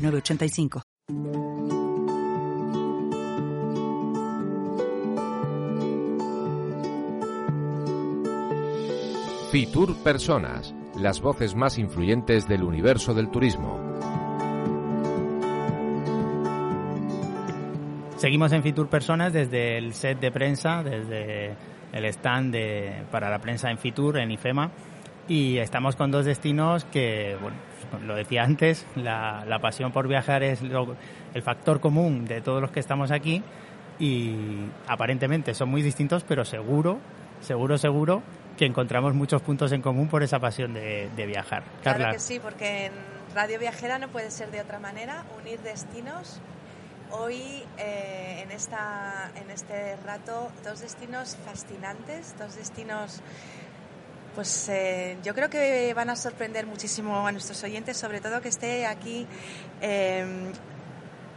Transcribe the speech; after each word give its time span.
985. 0.00 0.82
Fitur 9.50 9.96
Personas, 10.04 10.72
las 10.96 11.20
voces 11.20 11.56
más 11.56 11.76
influyentes 11.76 12.46
del 12.46 12.62
universo 12.62 13.14
del 13.14 13.30
turismo. 13.30 13.80
Seguimos 18.16 18.52
en 18.52 18.62
Fitur 18.62 18.88
Personas 18.88 19.32
desde 19.32 19.76
el 19.78 19.94
set 19.94 20.20
de 20.20 20.30
prensa, 20.30 20.82
desde 20.84 21.56
el 21.92 22.04
stand 22.04 22.54
para 23.10 23.28
la 23.28 23.40
prensa 23.40 23.70
en 23.70 23.78
Fitur, 23.78 24.18
en 24.18 24.30
IFEMA, 24.30 24.70
y 25.30 25.58
estamos 25.58 25.94
con 25.94 26.10
dos 26.10 26.24
destinos 26.24 26.84
que, 26.86 27.38
bueno, 27.40 27.56
lo 28.04 28.16
decía 28.16 28.42
antes, 28.42 28.84
la, 28.96 29.58
pasión 29.62 29.92
por 29.92 30.08
viajar 30.08 30.42
es 30.42 30.60
el 30.60 31.42
factor 31.42 31.80
común 31.80 32.24
de 32.24 32.40
todos 32.40 32.60
los 32.60 32.72
que 32.72 32.80
estamos 32.80 33.12
aquí 33.12 33.40
y 34.00 34.34
aparentemente 34.88 35.54
son 35.54 35.68
muy 35.68 35.82
distintos, 35.82 36.24
pero 36.24 36.44
seguro, 36.44 36.98
seguro, 37.42 37.78
seguro 37.78 38.24
que 38.58 38.66
encontramos 38.66 39.14
muchos 39.14 39.40
puntos 39.40 39.70
en 39.70 39.82
común 39.82 40.08
por 40.08 40.24
esa 40.24 40.40
pasión 40.40 40.74
de, 40.74 41.08
viajar. 41.28 41.62
Claro 41.80 42.10
que 42.10 42.18
sí, 42.18 42.40
porque 42.40 42.86
en 42.86 42.92
Radio 43.32 43.60
Viajera 43.60 44.00
no 44.00 44.08
puede 44.08 44.32
ser 44.32 44.50
de 44.50 44.60
otra 44.60 44.80
manera, 44.80 45.24
unir 45.40 45.60
destinos. 45.60 46.40
Hoy, 47.12 47.62
eh, 47.78 48.40
en, 48.42 48.50
esta, 48.50 49.30
en 49.36 49.48
este 49.50 49.96
rato, 50.04 50.50
dos 50.64 50.80
destinos 50.80 51.36
fascinantes, 51.44 52.34
dos 52.36 52.56
destinos 52.56 53.22
pues 54.34 54.68
eh, 54.68 55.16
yo 55.22 55.34
creo 55.34 55.50
que 55.50 55.92
van 55.94 56.10
a 56.10 56.16
sorprender 56.16 56.66
muchísimo 56.66 57.26
a 57.26 57.32
nuestros 57.32 57.62
oyentes, 57.64 57.96
sobre 57.96 58.20
todo 58.20 58.40
que 58.40 58.48
esté 58.48 58.86
aquí 58.86 59.26
eh, 59.80 60.24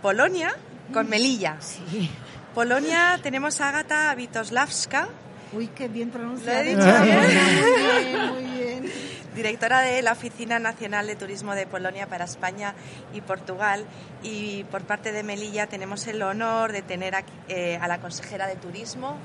Polonia 0.02 0.56
con 0.92 1.10
Melilla. 1.10 1.58
Sí. 1.92 2.10
Polonia 2.54 3.20
tenemos 3.24 3.60
a 3.62 3.70
Agata 3.70 4.14
Witosławska. 4.16 5.10
Uy, 5.54 5.68
qué 5.70 5.88
bien 5.88 6.12
pronunciado. 6.12 6.64
Lo 6.64 6.70
he 6.70 6.76
dicho 6.76 7.04
bien. 7.04 8.28
Muy 8.32 8.44
bien, 8.44 8.92
Directora 9.36 9.82
de 9.82 10.04
la 10.04 10.12
Oficina 10.12 10.60
Nacional 10.60 11.08
de 11.08 11.16
Turismo 11.16 11.56
de 11.56 11.66
Polonia 11.66 12.08
para 12.08 12.26
España 12.26 12.76
y 13.12 13.22
Portugal. 13.22 13.86
Y 14.22 14.66
por 14.66 14.84
parte 14.84 15.12
de 15.12 15.24
Melilla 15.24 15.66
tenemos 15.66 16.06
el 16.06 16.22
honor 16.22 16.72
de 16.72 16.84
tener 16.84 17.16
aquí, 17.16 17.34
eh, 17.48 17.80
a 17.82 17.88
la 17.88 18.00
consejera 18.00 18.46
de 18.46 18.56
Turismo, 18.56 19.18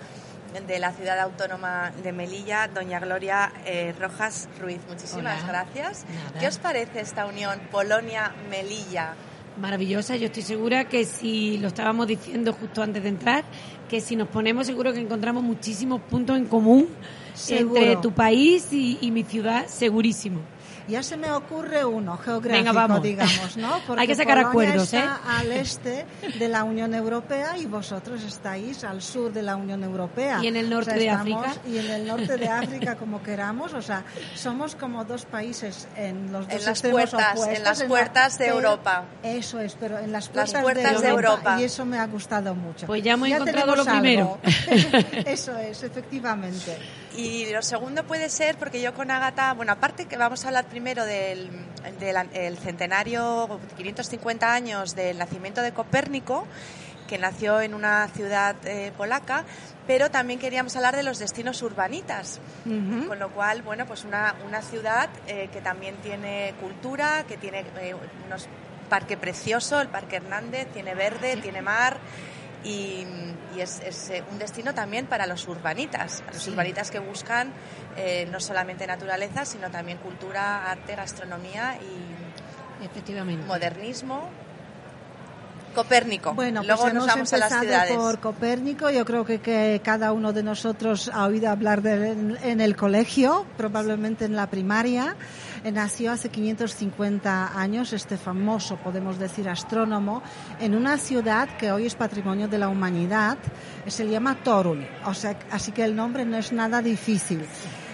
de 0.66 0.78
la 0.78 0.92
ciudad 0.92 1.18
autónoma 1.20 1.92
de 2.02 2.12
Melilla, 2.12 2.68
doña 2.68 3.00
Gloria 3.00 3.52
eh, 3.64 3.94
Rojas 3.98 4.48
Ruiz. 4.60 4.80
Muchísimas 4.88 5.46
gracias. 5.46 6.04
¿Qué 6.40 6.46
os 6.46 6.58
parece 6.58 7.00
esta 7.00 7.26
unión 7.26 7.60
Polonia-Melilla? 7.70 9.14
Maravillosa, 9.60 10.16
yo 10.16 10.26
estoy 10.26 10.42
segura 10.42 10.88
que 10.88 11.04
si 11.04 11.58
lo 11.58 11.68
estábamos 11.68 12.06
diciendo 12.06 12.52
justo 12.52 12.82
antes 12.82 13.02
de 13.02 13.08
entrar, 13.08 13.44
que 13.88 14.00
si 14.00 14.16
nos 14.16 14.28
ponemos 14.28 14.66
seguro 14.66 14.92
que 14.92 15.00
encontramos 15.00 15.42
muchísimos 15.42 16.00
puntos 16.02 16.36
en 16.36 16.46
común 16.46 16.88
entre 17.48 17.96
tu 17.96 18.12
país 18.12 18.68
y 18.72 19.10
mi 19.10 19.24
ciudad, 19.24 19.66
segurísimo. 19.66 20.40
Ya 20.88 21.02
se 21.02 21.18
me 21.18 21.30
ocurre 21.30 21.84
uno 21.84 22.16
geográfico, 22.16 23.00
digamos, 23.00 23.56
¿no? 23.58 23.78
Porque 23.86 24.00
Hay 24.00 24.06
que 24.06 24.14
sacar 24.14 24.38
acuerdos, 24.38 24.84
está 24.84 25.04
¿eh? 25.04 25.28
al 25.38 25.52
este 25.52 26.06
de 26.38 26.48
la 26.48 26.64
Unión 26.64 26.94
Europea 26.94 27.58
y 27.58 27.66
vosotros 27.66 28.22
estáis 28.22 28.84
al 28.84 29.02
sur 29.02 29.30
de 29.30 29.42
la 29.42 29.56
Unión 29.56 29.84
Europea. 29.84 30.40
Y 30.42 30.46
en 30.46 30.56
el 30.56 30.70
norte 30.70 30.94
de 30.94 31.10
África. 31.10 31.54
Y 31.66 31.76
en 31.76 31.90
el 31.90 32.06
norte 32.06 32.38
de 32.38 32.48
África, 32.48 32.96
como 32.96 33.22
queramos, 33.22 33.74
o 33.74 33.82
sea, 33.82 34.04
somos 34.34 34.74
como 34.76 35.04
dos 35.04 35.26
países 35.26 35.88
en 35.94 36.32
los 36.32 36.48
dos 36.48 36.58
en 36.58 36.64
las 36.64 36.82
puertas, 36.82 37.46
en 37.48 37.62
las 37.62 37.82
puertas 37.82 38.38
de 38.38 38.46
Europa. 38.46 39.04
Eso 39.22 39.60
es, 39.60 39.76
pero 39.78 39.98
en 39.98 40.10
las 40.10 40.30
puertas, 40.30 40.52
de, 41.02 41.08
Europa, 41.08 41.60
Y 41.60 41.64
eso 41.64 41.84
me 41.84 41.98
ha 41.98 42.06
gustado 42.06 42.54
mucho. 42.54 42.86
Pues 42.86 43.02
ya 43.02 43.12
hemos 43.12 43.28
encontrado 43.28 43.76
lo 43.76 43.84
primero. 43.84 44.38
eso 45.26 45.56
es, 45.58 45.82
efectivamente. 45.82 46.78
Y 47.16 47.52
lo 47.52 47.62
segundo 47.62 48.04
puede 48.04 48.28
ser, 48.28 48.56
porque 48.56 48.80
yo 48.80 48.94
con 48.94 49.10
Agata, 49.10 49.52
bueno, 49.52 49.72
aparte 49.72 50.06
que 50.06 50.16
vamos 50.16 50.44
a 50.44 50.48
hablar 50.48 50.66
primero 50.66 50.77
del, 50.84 51.50
centenario, 52.58 53.60
550 53.76 54.52
años 54.52 54.94
del 54.94 55.18
nacimiento 55.18 55.60
de 55.62 55.72
Copérnico, 55.72 56.46
que 57.08 57.18
nació 57.18 57.60
en 57.60 57.74
una 57.74 58.06
ciudad 58.08 58.54
eh, 58.64 58.92
polaca, 58.96 59.44
pero 59.86 60.10
también 60.10 60.38
queríamos 60.38 60.76
hablar 60.76 60.94
de 60.94 61.02
los 61.02 61.18
destinos 61.18 61.62
urbanitas, 61.62 62.40
con 62.64 63.18
lo 63.18 63.30
cual, 63.30 63.62
bueno, 63.62 63.86
pues 63.86 64.04
una, 64.04 64.36
una 64.46 64.62
ciudad 64.62 65.08
eh, 65.26 65.48
que 65.52 65.60
también 65.60 65.96
tiene 65.96 66.54
cultura, 66.60 67.24
que 67.26 67.36
tiene 67.36 67.64
eh, 67.80 67.94
unos 68.26 68.46
parque 68.88 69.16
precioso, 69.16 69.80
el 69.80 69.88
Parque 69.88 70.16
Hernández, 70.16 70.68
tiene 70.72 70.94
verde, 70.94 71.36
tiene 71.36 71.60
mar 71.60 71.98
y, 72.64 73.06
es, 73.58 74.10
eh, 74.10 74.22
un 74.30 74.38
destino 74.38 74.72
también 74.74 75.06
para 75.06 75.26
los 75.26 75.48
urbanitas, 75.48 76.22
los 76.32 76.46
urbanitas 76.46 76.90
que 76.90 77.00
buscan 77.00 77.52
eh, 77.96 78.28
no 78.30 78.38
solamente 78.40 78.86
naturaleza, 78.86 79.44
sino 79.44 79.70
también 79.70 79.98
cultura, 79.98 80.70
arte, 80.70 80.94
gastronomía 80.94 81.76
y 81.76 82.84
Efectivamente. 82.84 83.46
modernismo. 83.46 84.28
Copérnico. 85.74 86.34
Bueno, 86.34 86.60
pues 86.60 86.68
Luego 86.68 86.92
nos 86.92 87.06
vamos 87.06 87.32
a 87.32 87.38
las 87.38 87.60
ciudades. 87.60 87.96
por 87.96 88.18
Copérnico. 88.18 88.90
Yo 88.90 89.04
creo 89.04 89.24
que, 89.24 89.40
que, 89.40 89.80
cada 89.84 90.12
uno 90.12 90.32
de 90.32 90.42
nosotros 90.42 91.10
ha 91.12 91.26
oído 91.26 91.50
hablar 91.50 91.82
de 91.82 92.10
él 92.10 92.38
en 92.42 92.60
el 92.60 92.74
colegio, 92.74 93.46
probablemente 93.56 94.24
en 94.24 94.34
la 94.34 94.48
primaria. 94.48 95.14
Nació 95.72 96.12
hace 96.12 96.28
550 96.28 97.58
años 97.58 97.92
este 97.92 98.16
famoso, 98.16 98.76
podemos 98.76 99.18
decir, 99.18 99.48
astrónomo 99.48 100.22
en 100.60 100.74
una 100.74 100.98
ciudad 100.98 101.48
que 101.56 101.72
hoy 101.72 101.86
es 101.86 101.94
patrimonio 101.94 102.48
de 102.48 102.58
la 102.58 102.68
humanidad. 102.68 103.38
Se 103.86 104.08
llama 104.08 104.36
Torun. 104.42 104.86
O 105.06 105.14
sea, 105.14 105.38
así 105.50 105.72
que 105.72 105.84
el 105.84 105.96
nombre 105.96 106.24
no 106.24 106.36
es 106.36 106.52
nada 106.52 106.82
difícil. 106.82 107.44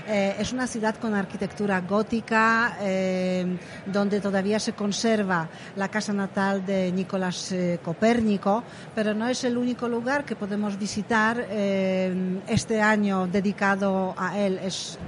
Eh, 0.07 0.37
es 0.39 0.53
una 0.53 0.67
ciudad 0.67 0.97
con 0.97 1.15
arquitectura 1.15 1.81
gótica, 1.81 2.77
eh, 2.81 3.57
donde 3.87 4.21
todavía 4.21 4.61
se 4.61 4.75
conserva 4.75 5.49
la 5.77 5.89
casa 5.89 6.13
natal 6.13 6.67
de 6.67 6.93
Nicolás 6.93 7.53
eh, 7.53 7.79
Copérnico, 7.83 8.63
pero 8.95 9.15
no 9.15 9.27
es 9.29 9.45
el 9.45 9.57
único 9.57 9.89
lugar 9.89 10.27
que 10.27 10.37
podemos 10.37 10.79
visitar 10.79 11.47
este 11.49 12.83
año 12.83 13.27
dedicado 13.27 14.15
a 14.17 14.39
él. 14.39 14.59
Es 14.63 14.99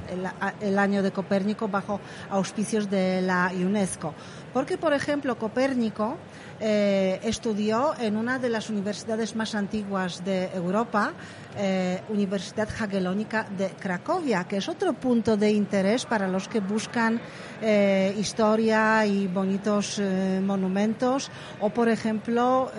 el, 0.60 0.78
año 0.78 1.02
de 1.02 1.10
Copérnico 1.10 1.68
bajo 1.68 2.00
auspicios 2.30 2.88
de 2.88 3.20
la 3.20 3.52
UNESCO. 3.54 4.14
Porque, 4.56 4.78
por 4.78 4.94
ejemplo, 4.94 5.36
Copérnico 5.36 6.16
estudió 6.58 7.92
en 8.00 8.16
una 8.16 8.38
de 8.38 8.48
las 8.48 8.70
universidades 8.70 9.36
más 9.36 9.54
antiguas 9.54 10.24
de 10.24 10.46
Europa, 10.54 11.12
eh, 11.58 12.02
Universidad 12.10 12.68
Jagellónica 12.68 13.46
de 13.56 13.68
Cracovia, 13.68 14.44
que 14.44 14.58
es 14.58 14.68
otro 14.68 14.92
punto 14.92 15.38
de 15.38 15.50
interés 15.52 16.04
para 16.04 16.28
los 16.28 16.48
que 16.48 16.60
buscan 16.60 17.18
eh, 17.62 18.14
historia 18.18 19.06
y 19.06 19.26
bonitos 19.26 19.98
eh, 19.98 20.38
monumentos 20.44 21.30
o, 21.60 21.70
por 21.70 21.88
ejemplo, 21.88 22.70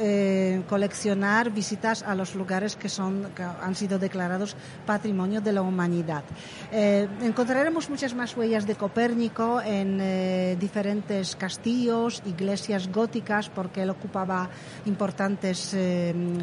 coleccionar 0.70 1.50
visitas 1.50 2.04
a 2.04 2.14
los 2.14 2.36
lugares 2.36 2.76
que, 2.76 2.88
son, 2.88 3.30
que 3.36 3.42
han 3.42 3.76
sido 3.76 3.98
declarados 3.98 4.56
Patrimonio 4.86 5.42
de 5.42 5.54
la 5.54 5.62
Humanidad. 5.62 6.24
encontraremos 6.72 7.90
muchas 7.90 8.14
más 8.14 8.38
huellas 8.38 8.68
de 8.68 8.76
Copérnico 8.76 9.60
en 9.62 10.60
diferentes 10.60 11.36
castillos, 11.36 11.67
iglesias 11.68 12.90
góticas, 12.92 13.50
porque 13.50 13.84
él 13.84 13.90
ocupaba 13.90 14.50
importantes 14.86 15.76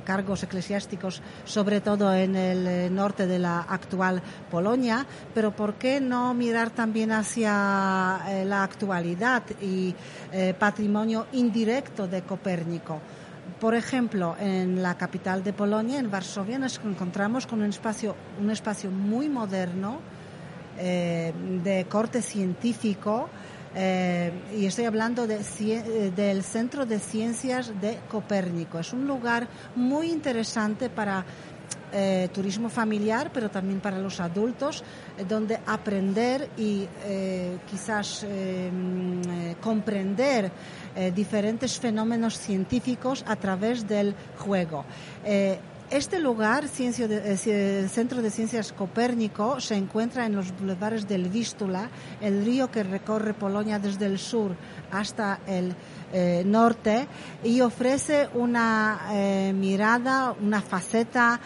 cargos 0.05 0.43
eclesiásticos, 0.43 1.23
sobre 1.45 1.81
todo 1.81 2.13
en 2.15 2.37
el 2.37 2.67
eh, 2.67 2.91
norte 2.91 3.27
de 3.27 3.39
la 3.39 3.61
actual 3.61 4.23
Polonia, 4.51 5.07
pero 5.35 5.55
¿por 5.55 5.75
qué 5.75 6.01
no 6.01 6.35
mirar 6.35 6.71
también 6.71 7.13
hacia 7.13 8.21
eh, 8.29 8.45
la 8.45 8.63
actualidad 8.63 9.43
y 9.61 9.95
eh, 10.33 10.55
patrimonio 10.59 11.27
indirecto 11.33 12.07
de 12.07 12.23
Copérnico? 12.23 13.01
Por 13.61 13.75
ejemplo, 13.75 14.37
en 14.39 14.83
la 14.83 14.97
capital 14.97 15.43
de 15.43 15.53
Polonia, 15.53 15.99
en 15.99 16.11
Varsovia, 16.11 16.59
nos 16.59 16.81
encontramos 16.85 17.47
con 17.47 17.61
un 17.61 17.69
espacio, 17.69 18.17
un 18.41 18.51
espacio 18.51 18.91
muy 18.91 19.29
moderno, 19.29 20.01
de 20.77 21.87
corte 21.89 22.21
científico, 22.21 23.29
Eh, 23.77 24.33
y 24.57 24.67
estoy 24.67 24.85
hablando 24.85 25.27
de, 25.27 25.41
eh, 25.41 26.13
del 26.15 26.45
Centro 26.45 26.87
de 26.87 27.01
Ciencias 27.01 27.73
de 27.81 27.99
Copérnico. 28.09 28.79
Es 28.79 28.93
un 28.93 29.07
lugar 29.07 29.49
muy 29.75 30.11
interesante 30.11 30.91
para 30.91 31.25
eh, 31.93 32.29
turismo 32.33 32.69
familiar, 32.69 33.31
pero 33.33 33.51
también 33.51 33.81
para 33.81 33.99
los 33.99 34.21
adultos, 34.21 34.85
donde 35.29 35.59
aprender 35.67 36.51
y 36.57 36.87
quizás 37.71 38.25
mm, 38.25 39.61
comprender 39.61 40.51
diferentes 41.15 41.79
fenómenos 41.79 42.39
científicos 42.39 43.25
a 43.27 43.37
través 43.37 43.87
del 43.87 44.15
juego. 44.39 44.85
Este 45.95 46.19
lugar, 46.19 46.65
eh, 46.65 47.89
Centro 47.89 48.21
de 48.21 48.31
Ciencias 48.33 48.73
Copérnico, 48.73 49.61
se 49.61 49.77
encuentra 49.77 50.27
en 50.27 50.35
los 50.35 50.51
bulevares 50.59 51.07
del 51.07 51.29
Vístula, 51.29 51.89
el 52.21 52.45
río 52.45 52.69
que 52.69 52.83
recorre 52.83 53.33
Polonia 53.33 53.79
desde 53.79 54.07
el 54.07 54.19
sur 54.19 54.57
hasta 54.91 55.39
el 55.47 55.73
eh, 56.13 56.43
norte 56.45 57.07
y 57.45 57.61
ofrece 57.61 58.29
una 58.35 59.03
eh, 59.13 59.53
mirada, 59.55 60.35
una 60.43 60.61
faceta 60.61 61.39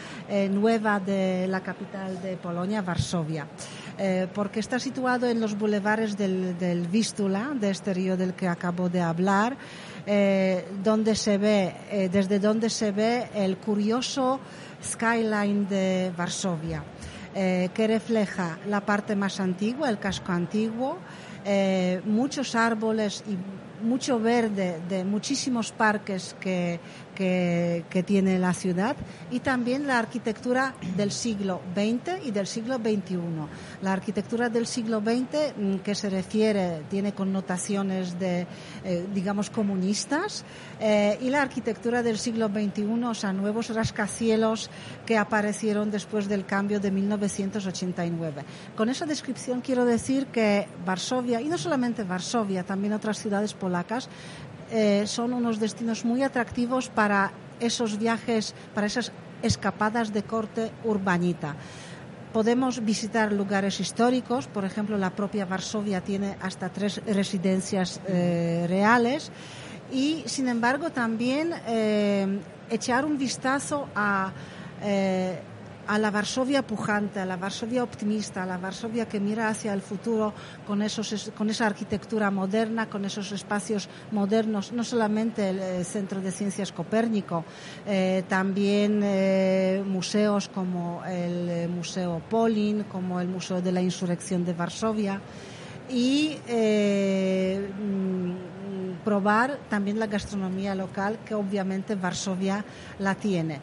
nueva 0.51 0.99
de 0.99 1.47
la 1.47 1.61
capital 1.61 2.23
de 2.23 2.39
Polonia, 2.39 2.81
Varsovia. 2.81 3.47
porque 4.33 4.61
está 4.61 4.79
situado 4.79 5.27
en 5.27 5.41
los 5.41 5.59
bulevares 5.59 6.17
del, 6.17 6.57
del 6.57 6.87
Vístula, 6.87 7.51
de 7.55 7.71
este 7.71 7.93
río 7.93 8.17
del 8.17 8.33
que 8.33 8.47
acabo 8.47 8.89
de 8.89 9.01
hablar, 9.01 9.59
eh, 10.11 10.65
donde 10.83 11.15
se 11.15 11.37
ve, 11.37 11.75
eh, 11.91 12.09
desde 12.11 12.39
donde 12.39 12.71
se 12.71 12.93
ve 12.93 13.29
el 13.35 13.59
curioso 13.59 14.41
skyline 14.83 15.69
de 15.69 16.11
Varsovia, 16.17 16.83
eh, 17.35 17.69
que 17.75 17.87
refleja 17.87 18.59
la 18.71 18.81
parte 18.81 19.15
más 19.15 19.39
antigua, 19.39 19.91
el 19.91 19.99
casco 19.99 20.33
antiguo, 20.33 20.97
muchos 22.07 22.55
árboles 22.55 23.23
y 23.29 23.37
mucho 23.85 24.19
verde 24.19 24.81
de 24.89 25.05
muchísimos 25.05 25.73
parques 25.73 26.35
que, 26.41 26.81
que, 27.19 28.05
tiene 28.07 28.39
la 28.39 28.55
ciudad 28.55 28.97
y 29.31 29.41
también 29.41 29.89
la 29.89 29.99
arquitectura 29.99 30.75
del 30.97 31.11
siglo 31.11 31.61
XX 31.75 32.25
y 32.25 32.31
del 32.31 32.47
siglo 32.47 32.77
XXI. 32.77 33.19
La 33.83 33.93
arquitectura 33.93 34.49
del 34.49 34.69
siglo 34.69 35.01
XX, 35.01 35.53
mm, 35.57 35.77
que 35.79 35.97
se 35.97 36.11
refiere, 36.11 36.83
tiene 36.89 37.13
connotaciones 37.13 38.19
de, 38.21 38.47
eh, 38.85 39.07
digamos, 39.13 39.51
comunistas, 39.51 40.45
eh, 40.79 41.19
y 41.21 41.29
la 41.31 41.43
arquitectura 41.43 42.05
del 42.05 42.19
siglo 42.19 42.49
XXI, 42.49 43.05
o 43.05 43.15
sea, 43.15 43.33
nuevos 43.33 43.75
rascacielos 43.75 44.71
que 45.05 45.19
aparecieron 45.19 45.91
después 45.91 46.29
del 46.29 46.47
cambio 46.47 46.79
de 46.79 46.93
1989. 46.93 48.45
Con 48.77 48.89
esa 48.89 49.07
descripción 49.07 49.61
quiero 49.61 49.85
decir 49.85 50.27
que 50.29 50.69
Varsovia, 50.87 51.41
y 51.41 51.49
no 51.49 51.59
solamente 51.59 52.05
Varsovia, 52.05 52.63
también 52.63 52.93
otras 52.93 53.19
ciudades 53.19 53.55
polacas, 53.55 54.09
eh, 54.71 55.05
son 55.07 55.33
unos 55.33 55.61
destinos 55.61 56.05
muy 56.05 56.23
atractivos 56.23 56.89
para 56.89 57.33
esos 57.61 57.99
viajes, 57.99 58.55
para 58.75 58.87
esas 58.87 59.13
escapadas 59.43 60.13
de 60.13 60.23
corte 60.23 60.71
urbanita. 60.85 61.57
Podemos 62.33 62.85
visitar 62.85 63.33
lugares 63.33 63.81
históricos, 63.81 64.47
por 64.47 64.65
ejemplo, 64.65 64.99
la 64.99 65.11
propia 65.11 65.47
Varsovia 65.47 66.03
tiene 66.03 66.37
hasta 66.43 66.69
tres 66.69 67.01
residencias 67.07 68.01
eh, 68.07 68.67
reales 68.69 69.31
y, 69.91 70.23
sin 70.27 70.49
embargo, 70.49 70.91
también 70.91 71.55
eh, 71.67 72.39
echar 72.69 73.05
un 73.05 73.17
vistazo 73.17 73.89
a 73.95 74.33
a 75.89 75.99
la 75.99 76.11
Varsovia 76.11 76.63
pujante, 76.63 77.19
a 77.19 77.25
la 77.25 77.37
Varsovia 77.37 77.83
optimista, 77.83 78.43
a 78.43 78.47
la 78.47 78.59
Varsovia 78.59 79.09
que 79.09 79.19
mira 79.19 79.49
hacia 79.49 79.73
el 79.73 79.81
futuro 79.81 80.35
con, 80.67 80.83
esos, 80.83 81.33
con 81.35 81.49
esa 81.49 81.67
arquitectura 81.67 82.31
moderna, 82.31 82.91
con 82.91 83.07
esos 83.07 83.33
espacios 83.33 83.89
modernos, 84.13 84.71
no 84.73 84.85
solamente 84.85 85.49
el, 85.49 85.59
eh, 85.59 85.85
Centro 85.85 86.21
de 86.21 86.31
Ciencias 86.31 86.73
Copérnico, 86.73 87.43
eh, 87.87 88.23
también 88.29 89.01
eh, 89.03 89.83
museos 89.87 90.51
como 90.51 91.03
el 91.07 91.71
Museo 91.71 92.21
Polin, 92.29 92.85
como 92.85 93.19
el 93.19 93.29
Museo 93.29 93.63
de 93.63 93.73
la 93.73 93.81
Insurrección 93.81 94.45
de 94.45 94.53
Varsovia 94.53 95.23
y 95.89 96.37
mm, 96.47 98.33
probar 99.03 99.59
también 99.71 99.99
la 99.99 100.07
gastronomía 100.07 100.75
local 100.75 101.21
que 101.25 101.35
obviamente 101.35 101.95
Varsovia 101.95 102.63
la 102.99 103.15
tiene. 103.15 103.63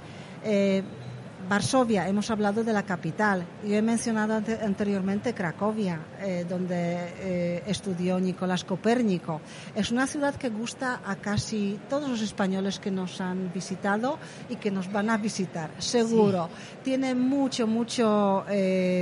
Varsovia, 1.48 2.08
hemos 2.08 2.32
hablado 2.32 2.64
de 2.64 2.74
la 2.74 2.84
capital. 2.84 3.46
Yo 3.64 3.76
he 3.76 3.82
mencionado 3.82 4.34
anteriormente 4.34 5.34
Cracovia, 5.34 6.00
eh, 6.20 6.46
donde 6.48 7.14
eh, 7.20 7.64
estudió 7.68 8.20
Nicolás 8.20 8.64
Copérnico. 8.64 9.42
Es 9.76 9.92
una 9.92 10.08
ciudad 10.08 10.36
que 10.36 10.50
gusta 10.50 11.02
a 11.06 11.16
casi 11.18 11.80
todos 11.88 12.10
los 12.10 12.22
españoles 12.22 12.80
que 12.80 12.90
nos 12.90 13.22
han 13.22 13.54
visitado 13.54 14.18
y 14.50 14.56
que 14.56 14.72
nos 14.72 14.92
van 14.92 15.10
a 15.10 15.18
visitar, 15.18 15.70
seguro. 15.78 16.50
Tiene 16.84 17.14
mucho, 17.14 17.68
mucho 17.68 18.44
eh, 18.50 19.02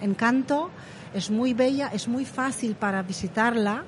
encanto, 0.00 0.70
es 1.14 1.30
muy 1.30 1.54
bella, 1.54 1.90
es 1.92 2.08
muy 2.08 2.24
fácil 2.24 2.74
para 2.74 3.02
visitarla 3.02 3.84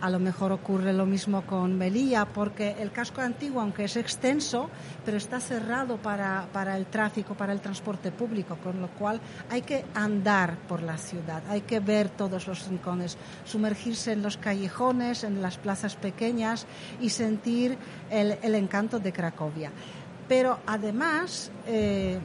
a 0.00 0.10
lo 0.10 0.18
mejor 0.18 0.52
ocurre 0.52 0.92
lo 0.92 1.06
mismo 1.06 1.42
con 1.42 1.76
Melilla, 1.76 2.24
porque 2.24 2.76
el 2.78 2.90
casco 2.90 3.20
antiguo, 3.20 3.60
aunque 3.60 3.84
es 3.84 3.96
extenso, 3.96 4.70
pero 5.04 5.16
está 5.16 5.40
cerrado 5.40 5.96
para, 5.98 6.46
para, 6.52 6.76
el 6.76 6.86
tráfico, 6.86 7.34
para 7.34 7.52
el 7.52 7.60
transporte 7.60 8.10
público, 8.10 8.56
con 8.62 8.80
lo 8.80 8.88
cual 8.88 9.20
hay 9.50 9.62
que 9.62 9.84
andar 9.94 10.56
por 10.68 10.82
la 10.82 10.96
ciudad, 10.96 11.42
hay 11.48 11.62
que 11.62 11.80
ver 11.80 12.08
todos 12.08 12.46
los 12.46 12.68
rincones, 12.68 13.18
sumergirse 13.44 14.12
en 14.12 14.22
los 14.22 14.36
callejones, 14.36 15.24
en 15.24 15.42
las 15.42 15.58
plazas 15.58 15.96
pequeñas 15.96 16.66
y 17.00 17.10
sentir 17.10 17.76
el, 18.10 18.54
encanto 18.54 18.98
de 18.98 19.12
Cracovia. 19.12 19.70
Pero 20.28 20.60
además, 20.66 21.50
eh, 21.66 22.18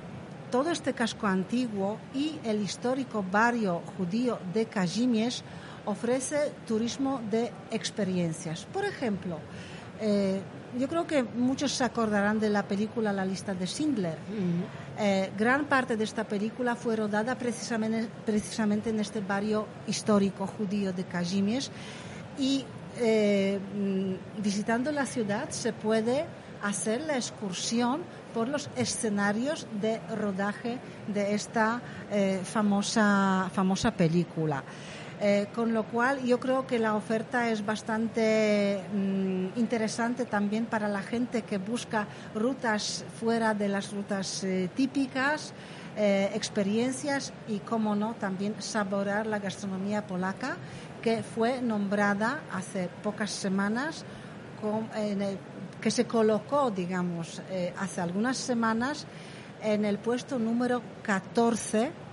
todo 0.52 0.72
este 0.72 0.94
casco 0.94 1.28
antiguo 1.28 1.98
y 2.14 2.40
el 2.44 2.62
histórico 2.62 3.26
barrio 3.30 3.82
judío 3.98 4.40
de 4.54 4.66
Kazimierz 4.68 5.44
ofrece 5.86 6.52
turismo 6.68 7.22
de 7.32 7.52
experiencias. 7.72 8.66
Por 8.66 8.86
ejemplo, 8.86 9.40
eh, 10.02 10.42
yo 10.78 10.90
creo 10.90 11.08
que 11.08 11.24
muchos 11.24 11.72
se 11.72 11.84
acordarán 11.84 12.40
de 12.40 12.50
la 12.50 12.64
película 12.64 13.14
La 13.14 13.26
lista 13.26 13.54
de 13.54 13.66
Schindler. 13.66 14.18
Eh, 15.00 15.32
gran 15.38 15.66
parte 15.66 15.96
de 15.96 16.04
esta 16.04 16.26
película 16.26 16.76
fue 16.76 16.96
rodada 16.96 17.36
precisamente, 17.36 18.10
precisamente 18.26 18.90
en 18.90 19.00
este 19.00 19.22
barrio 19.22 19.68
histórico 19.88 20.48
judío 20.48 20.92
de 20.92 21.04
Kazimierz 21.06 21.70
y 22.38 22.66
eh, 22.98 23.60
mm, 23.60 24.42
visitando 24.42 24.92
la 24.92 25.06
ciudad 25.06 25.50
se 25.50 25.72
puede 25.72 26.26
hacer 26.62 27.02
la 27.02 27.16
excursión 27.16 28.02
por 28.34 28.50
los 28.50 28.70
escenarios 28.76 29.68
de 29.80 30.00
rodaje 30.14 30.80
de 31.08 31.36
esta 31.36 31.82
famosa, 32.44 33.50
famosa 33.54 33.92
película. 33.92 34.64
Eh, 35.28 35.48
con 35.56 35.74
lo 35.74 35.86
cual 35.86 36.24
yo 36.24 36.40
creo 36.40 36.68
que 36.68 36.78
la 36.78 36.94
oferta 36.94 37.50
es 37.50 37.66
bastante 37.66 38.80
mm, 38.94 39.58
interesante 39.58 40.26
también 40.26 40.68
para 40.68 40.88
la 40.88 41.02
gente 41.02 41.42
que 41.42 41.58
busca 41.58 42.08
rutas 42.36 43.04
fuera 43.20 43.56
de 43.56 43.68
las 43.68 43.92
rutas 43.92 44.44
eh, 44.44 44.70
típicas, 44.76 45.52
eh, 45.98 46.30
experiencias 46.36 47.34
y, 47.48 47.58
como 47.58 47.96
no, 47.96 48.14
también 48.14 48.54
saborear 48.60 49.26
la 49.26 49.40
gastronomía 49.40 50.06
polaca 50.06 50.58
que 51.02 51.24
fue 51.24 51.60
nombrada 51.60 52.44
hace 52.52 52.88
pocas 53.02 53.32
semanas 53.32 54.06
que 55.82 55.90
se 55.90 56.06
colocó, 56.06 56.70
digamos, 56.70 57.42
hace 57.78 58.02
algunas 58.02 58.38
semanas 58.38 59.06
en 59.62 59.86
el 59.86 60.00
puesto 60.00 60.40
número 60.40 60.82
14 61.04 62.05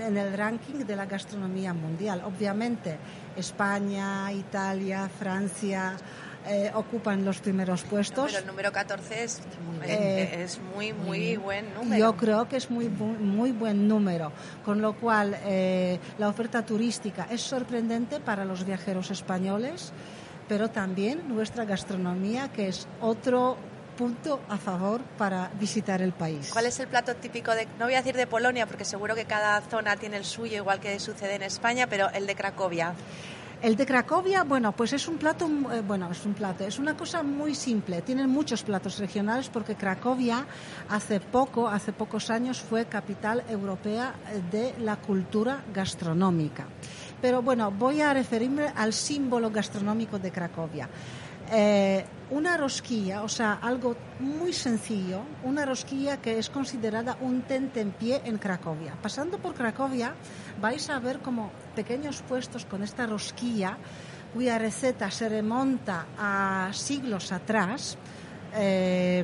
en 0.00 0.16
el 0.16 0.32
ranking 0.36 0.84
de 0.84 0.96
la 0.96 1.06
gastronomía 1.06 1.74
mundial. 1.74 2.22
Obviamente, 2.24 2.98
España, 3.36 4.32
Italia, 4.32 5.08
Francia 5.08 5.96
eh, 6.46 6.72
ocupan 6.74 7.24
los 7.24 7.38
primeros 7.38 7.82
puestos. 7.82 8.26
pero 8.26 8.38
el 8.38 8.46
número 8.46 8.72
14 8.72 9.22
es, 9.22 9.42
eh, 9.84 10.42
es 10.42 10.58
muy, 10.74 10.92
muy 10.92 11.36
buen 11.36 11.72
número. 11.74 11.98
Yo 11.98 12.16
creo 12.16 12.48
que 12.48 12.56
es 12.56 12.68
muy, 12.68 12.88
muy 12.88 13.52
buen 13.52 13.86
número, 13.86 14.32
con 14.64 14.82
lo 14.82 14.94
cual 14.94 15.36
eh, 15.44 16.00
la 16.18 16.28
oferta 16.28 16.66
turística 16.66 17.28
es 17.30 17.42
sorprendente 17.42 18.18
para 18.18 18.44
los 18.44 18.66
viajeros 18.66 19.12
españoles, 19.12 19.92
pero 20.48 20.68
también 20.68 21.28
nuestra 21.28 21.64
gastronomía, 21.64 22.48
que 22.48 22.66
es 22.66 22.88
otro 23.00 23.56
punto 23.96 24.40
a 24.48 24.58
favor 24.58 25.00
para 25.18 25.50
visitar 25.60 26.02
el 26.02 26.12
país. 26.12 26.50
¿Cuál 26.52 26.66
es 26.66 26.78
el 26.80 26.88
plato 26.88 27.14
típico 27.16 27.54
de, 27.54 27.66
no 27.78 27.86
voy 27.86 27.94
a 27.94 27.98
decir 27.98 28.16
de 28.16 28.26
Polonia, 28.26 28.66
porque 28.66 28.84
seguro 28.84 29.14
que 29.14 29.24
cada 29.24 29.60
zona 29.62 29.96
tiene 29.96 30.16
el 30.16 30.24
suyo, 30.24 30.56
igual 30.56 30.80
que 30.80 30.98
sucede 30.98 31.36
en 31.36 31.42
España, 31.42 31.86
pero 31.86 32.10
el 32.10 32.26
de 32.26 32.34
Cracovia? 32.34 32.94
El 33.62 33.76
de 33.76 33.86
Cracovia, 33.86 34.42
bueno, 34.42 34.72
pues 34.72 34.92
es 34.92 35.06
un 35.06 35.18
plato, 35.18 35.48
eh, 35.72 35.82
bueno, 35.86 36.10
es 36.10 36.26
un 36.26 36.34
plato, 36.34 36.64
es 36.64 36.80
una 36.80 36.96
cosa 36.96 37.22
muy 37.22 37.54
simple. 37.54 38.02
Tienen 38.02 38.28
muchos 38.28 38.64
platos 38.64 38.98
regionales 38.98 39.48
porque 39.50 39.76
Cracovia 39.76 40.44
hace 40.88 41.20
poco, 41.20 41.68
hace 41.68 41.92
pocos 41.92 42.28
años 42.30 42.60
fue 42.60 42.86
capital 42.86 43.44
europea 43.48 44.14
de 44.50 44.74
la 44.80 44.96
cultura 44.96 45.62
gastronómica. 45.72 46.66
Pero 47.20 47.40
bueno, 47.40 47.70
voy 47.70 48.00
a 48.00 48.12
referirme 48.12 48.72
al 48.74 48.92
símbolo 48.92 49.48
gastronómico 49.52 50.18
de 50.18 50.32
Cracovia. 50.32 50.88
Eh, 51.54 52.02
una 52.30 52.56
rosquilla, 52.56 53.22
o 53.22 53.28
sea, 53.28 53.58
algo 53.60 53.94
muy 54.20 54.54
sencillo, 54.54 55.20
una 55.44 55.66
rosquilla 55.66 56.16
que 56.16 56.38
es 56.38 56.48
considerada 56.48 57.18
un 57.20 57.42
pie 57.42 58.22
en 58.24 58.38
Cracovia. 58.38 58.94
Pasando 59.02 59.36
por 59.36 59.52
Cracovia 59.52 60.14
vais 60.62 60.88
a 60.88 60.98
ver 60.98 61.18
como 61.18 61.52
pequeños 61.76 62.22
puestos 62.22 62.64
con 62.64 62.82
esta 62.82 63.06
rosquilla 63.06 63.76
cuya 64.32 64.56
receta 64.58 65.10
se 65.10 65.28
remonta 65.28 66.06
a 66.18 66.70
siglos 66.72 67.32
atrás. 67.32 67.98
Eh, 68.54 69.22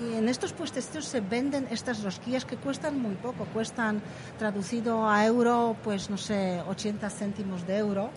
y 0.00 0.16
en 0.16 0.28
estos 0.28 0.54
puestos 0.54 1.04
se 1.04 1.20
venden 1.20 1.66
estas 1.70 2.02
rosquillas 2.02 2.46
que 2.46 2.56
cuestan 2.56 3.00
muy 3.00 3.16
poco, 3.16 3.44
cuestan 3.52 4.00
traducido 4.38 5.08
a 5.08 5.26
euro, 5.26 5.76
pues 5.84 6.08
no 6.08 6.16
sé, 6.16 6.62
80 6.66 7.10
céntimos 7.10 7.66
de 7.66 7.76
euro. 7.76 8.10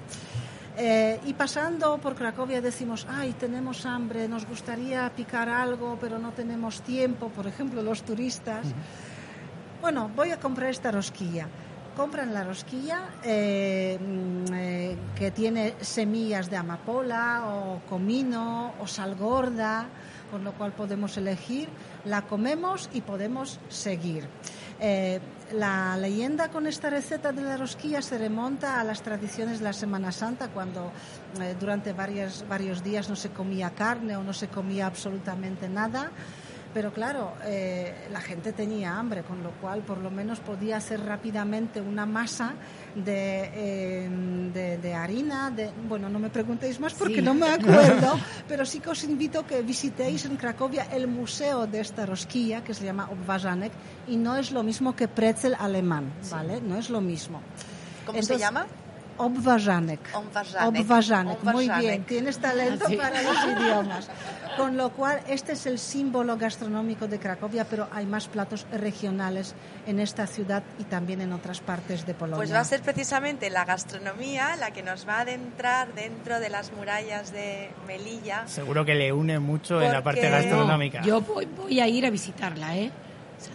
Eh, 0.78 1.20
y 1.26 1.34
pasando 1.34 1.98
por 2.00 2.16
Cracovia 2.16 2.62
decimos, 2.62 3.08
ay, 3.10 3.34
tenemos 3.34 3.86
hambre, 3.86 4.28
nos 4.28 4.46
gustaría 4.46 5.10
picar 5.16 5.48
algo, 5.48 5.98
pero 6.00 6.20
no 6.20 6.32
tenemos 6.32 6.82
tiempo, 6.82 7.30
por 7.30 7.48
ejemplo, 7.48 7.82
los 7.82 8.04
turistas. 8.04 8.68
Bueno, 9.82 10.12
voy 10.16 10.32
a 10.32 10.40
comprar 10.40 10.70
esta 10.70 10.92
rosquilla. 10.92 11.48
Compran 11.96 12.34
la 12.34 12.44
rosquilla 12.44 13.08
eh, 13.24 13.98
mm, 14.00 14.54
eh, 14.54 14.98
que 15.16 15.32
tiene 15.32 15.76
semillas 15.80 16.50
de 16.50 16.58
amapola 16.58 17.46
o 17.48 17.80
comino 17.88 18.74
o 18.82 18.88
sal 18.88 19.16
gorda, 19.16 19.88
con 20.30 20.44
lo 20.44 20.52
cual 20.54 20.74
podemos 20.74 21.16
elegir, 21.16 21.70
la 22.04 22.24
comemos 22.24 22.90
y 22.94 23.00
podemos 23.00 23.62
seguir. 23.70 24.28
La 24.80 25.96
leyenda 25.96 26.50
con 26.50 26.66
esta 26.66 26.90
receta 26.90 27.32
de 27.32 27.44
la 27.44 27.56
rosquilla 27.56 28.02
se 28.02 28.18
remonta 28.18 28.82
a 28.82 28.84
las 28.84 29.04
tradiciones 29.04 29.60
de 29.60 29.66
la 29.66 29.74
Semana 29.74 30.12
Santa, 30.12 30.48
cuando 30.50 30.92
eh, 31.40 31.56
durante 31.60 31.94
varios 31.94 32.84
días 32.84 33.08
no 33.08 33.16
se 33.16 33.30
comía 33.30 33.70
carne 33.70 34.18
o 34.18 34.24
no 34.24 34.34
se 34.34 34.48
comía 34.48 34.88
absolutamente 34.88 35.70
nada 35.70 36.12
pero 36.76 36.92
claro, 36.92 37.36
eh, 37.46 38.10
la 38.12 38.20
gente 38.20 38.52
tenía 38.52 39.00
hambre, 39.00 39.24
con 39.24 39.42
lo 39.42 39.52
cual 39.62 39.80
por 39.84 39.98
lo 39.98 40.12
menos 40.12 40.42
podía 40.42 40.76
hacer 40.76 41.00
rápidamente 41.00 41.80
una 41.80 42.06
masa 42.06 42.54
de, 42.94 44.04
em, 44.04 44.52
de, 44.52 44.94
harina. 44.94 45.52
De, 45.52 45.72
bueno, 45.88 46.10
no 46.10 46.20
me 46.20 46.30
preguntéis 46.30 46.78
más 46.82 46.94
porque 46.94 47.22
no 47.22 47.34
me 47.34 47.48
acuerdo, 47.48 48.20
pero 48.50 48.66
sí 48.66 48.82
que 48.82 48.90
os 48.90 49.06
invito 49.06 49.40
a 49.40 49.48
que 49.48 49.62
visitéis 49.62 50.26
en 50.26 50.36
Cracovia 50.36 50.88
el 50.92 51.08
museo 51.08 51.66
de 51.66 51.80
esta 51.80 52.06
rosquilla 52.06 52.62
que 52.62 52.74
se 52.74 52.84
llama 52.84 53.10
Obwajanek 53.10 53.72
y 54.10 54.18
no 54.18 54.36
es 54.36 54.52
lo 54.52 54.62
mismo 54.62 54.98
que 54.98 55.08
pretzel 55.08 55.56
alemán, 55.58 56.12
¿vale? 56.30 56.60
No 56.60 56.76
es 56.76 56.90
lo 56.90 57.00
mismo. 57.00 57.40
¿Cómo 58.06 58.22
se 58.22 58.38
llama? 58.38 58.68
Obwajanek. 59.18 60.00
Obwajanek. 60.14 61.44
Muy 61.44 61.70
bien, 61.80 62.04
tienes 62.04 62.40
talento 62.40 62.86
para 62.98 63.22
los 63.22 63.38
idiomas. 63.46 64.10
Con 64.58 64.78
lo 64.78 64.92
cual, 64.92 65.20
este 65.28 65.54
es 65.54 65.66
el 65.66 65.80
símbolo 65.80 66.38
gastronómico 66.38 67.08
de 67.08 67.20
Cracovia, 67.20 67.66
pero 67.66 67.90
hay 67.92 68.06
más 68.06 68.28
platos 68.28 68.66
regionales 68.72 69.54
en 69.86 70.00
esta 70.00 70.28
ciudad 70.28 70.64
y 70.80 70.86
también 70.86 71.22
en 71.22 71.34
otras 71.34 71.60
partes 71.60 72.06
de 72.06 72.14
Polonia. 72.14 72.38
Pues 72.38 72.54
va 72.54 72.62
a 72.62 72.64
ser 72.64 72.82
precisamente 72.82 73.50
la 73.50 73.66
gastronomía 73.66 74.56
la 74.56 74.72
que 74.72 74.82
nos 74.82 75.08
va 75.08 75.18
a 75.18 75.22
adentrar 75.22 75.94
dentro 75.94 76.40
de 76.40 76.50
las 76.50 76.72
murallas 76.72 77.32
de 77.34 77.70
Melilla. 77.86 78.48
Seguro 78.48 78.86
que 78.86 78.96
le 78.96 79.12
une 79.12 79.40
mucho 79.40 79.82
en 79.82 79.92
la 79.92 80.02
parte 80.02 80.30
gastronómica. 80.30 81.02
yo 81.02 81.22
voy, 81.22 81.80
a 81.80 81.88
ir 81.88 82.06
a 82.06 82.10
visitarla, 82.10 82.78
¿eh? 82.78 82.92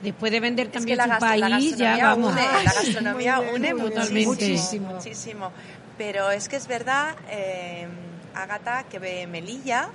Después 0.03 0.33
de 0.33 0.41
vender 0.41 0.69
también 0.69 0.99
su 1.01 1.19
país, 1.19 1.77
ya 1.77 1.97
vamos. 1.99 2.35
la 2.35 2.63
gastronomía 2.65 3.41
une 3.41 3.75
muchísimo, 3.75 4.95
muchísimo. 4.95 5.53
Pero 5.99 6.31
es 6.31 6.49
que 6.49 6.57
es 6.57 6.67
verdad, 6.67 7.15
eh, 7.31 7.87
Agata, 8.35 8.85
que 8.91 9.27
Melilla 9.27 9.91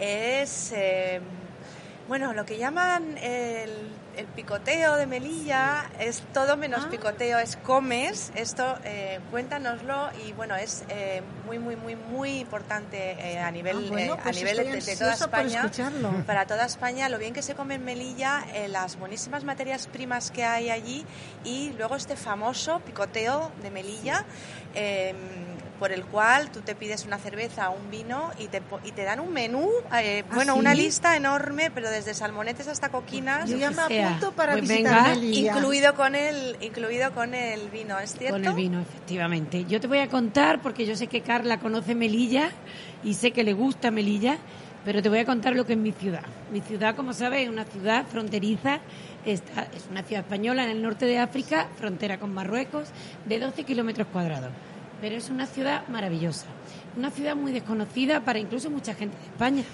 es, 0.00 0.72
eh, 0.74 1.20
bueno, 2.08 2.32
lo 2.32 2.46
que 2.46 2.56
llaman 2.56 3.18
el, 3.18 3.70
picoteo 4.34 4.96
de 4.96 5.06
Melilla 5.06 5.90
es 5.98 6.22
todo 6.32 6.56
menos 6.56 6.84
ah. 6.86 6.90
picoteo, 6.90 7.38
es 7.38 7.56
comes. 7.56 8.32
Esto, 8.34 8.78
eh, 8.84 9.20
cuéntanoslo 9.30 10.10
y 10.26 10.32
bueno, 10.32 10.56
es 10.56 10.84
eh, 10.88 11.22
muy, 11.46 11.58
muy, 11.58 11.76
muy, 11.76 11.96
muy 11.96 12.38
importante 12.40 13.38
a 13.38 13.50
nivel, 13.50 13.90
ah, 14.10 14.14
a 14.14 14.22
pues 14.22 14.36
nivel 14.36 14.56
de, 14.56 14.96
toda 14.96 15.14
España. 15.14 15.70
Para 16.26 16.46
toda 16.46 16.66
España, 16.66 17.08
lo 17.08 17.18
bien 17.18 17.34
que 17.34 17.42
se 17.42 17.54
come 17.54 17.74
en 17.74 17.84
Melilla, 17.84 18.44
las 18.68 18.98
buenísimas 18.98 19.44
materias 19.44 19.86
primas 19.86 20.30
que 20.30 20.44
hay 20.44 20.70
allí 20.70 21.04
y 21.44 21.72
luego 21.78 21.96
este 21.96 22.16
famoso 22.16 22.80
picoteo 22.80 23.52
de 23.62 23.70
Melilla 23.70 24.24
por 25.82 25.90
el 25.90 26.04
cual 26.04 26.52
tú 26.52 26.60
te 26.60 26.76
pides 26.76 27.06
una 27.06 27.18
cerveza 27.18 27.68
o 27.70 27.76
un 27.76 27.90
vino 27.90 28.30
y 28.38 28.46
te, 28.46 28.62
y 28.84 28.92
te 28.92 29.02
dan 29.02 29.18
un 29.18 29.32
menú, 29.32 29.68
eh, 30.00 30.22
¿Ah, 30.30 30.32
bueno, 30.32 30.54
una 30.54 30.74
lista 30.74 31.16
enorme, 31.16 31.72
pero 31.72 31.90
desde 31.90 32.14
salmonetes 32.14 32.68
hasta 32.68 32.90
coquinas. 32.90 33.50
Yo 33.50 33.56
ya 33.56 33.72
me 33.72 33.82
apunto 33.82 34.01
para 34.36 34.52
pues 34.52 34.68
visitar 34.68 35.16
Incluido 35.16 35.94
con, 35.94 36.14
el, 36.14 36.56
incluido 36.60 37.12
con 37.12 37.34
el 37.34 37.68
vino, 37.68 37.98
¿es 37.98 38.14
cierto? 38.14 38.36
Con 38.36 38.44
el 38.44 38.54
vino, 38.54 38.80
efectivamente. 38.80 39.64
Yo 39.68 39.80
te 39.80 39.86
voy 39.86 39.98
a 39.98 40.08
contar, 40.08 40.60
porque 40.62 40.86
yo 40.86 40.96
sé 40.96 41.06
que 41.06 41.20
Carla 41.20 41.58
conoce 41.58 41.94
Melilla 41.94 42.50
y 43.04 43.14
sé 43.14 43.30
que 43.30 43.44
le 43.44 43.52
gusta 43.52 43.90
Melilla, 43.90 44.38
pero 44.84 45.02
te 45.02 45.08
voy 45.08 45.18
a 45.18 45.24
contar 45.24 45.54
lo 45.54 45.66
que 45.66 45.74
es 45.74 45.78
mi 45.78 45.92
ciudad. 45.92 46.24
Mi 46.52 46.60
ciudad, 46.60 46.96
como 46.96 47.12
sabes, 47.12 47.42
es 47.42 47.48
una 47.48 47.64
ciudad 47.64 48.06
fronteriza, 48.06 48.80
es 49.24 49.42
una 49.90 50.02
ciudad 50.02 50.24
española 50.24 50.64
en 50.64 50.70
el 50.70 50.82
norte 50.82 51.06
de 51.06 51.18
África, 51.18 51.68
frontera 51.76 52.18
con 52.18 52.32
Marruecos, 52.34 52.88
de 53.26 53.38
12 53.38 53.64
kilómetros 53.64 54.06
cuadrados 54.08 54.50
pero 55.02 55.16
es 55.16 55.28
una 55.30 55.46
ciudad 55.46 55.86
maravillosa, 55.88 56.46
una 56.96 57.10
ciudad 57.10 57.34
muy 57.34 57.50
desconocida 57.50 58.20
para 58.20 58.38
incluso 58.38 58.70
mucha 58.70 58.94
gente 58.94 59.16
de 59.18 59.24
España. 59.24 59.64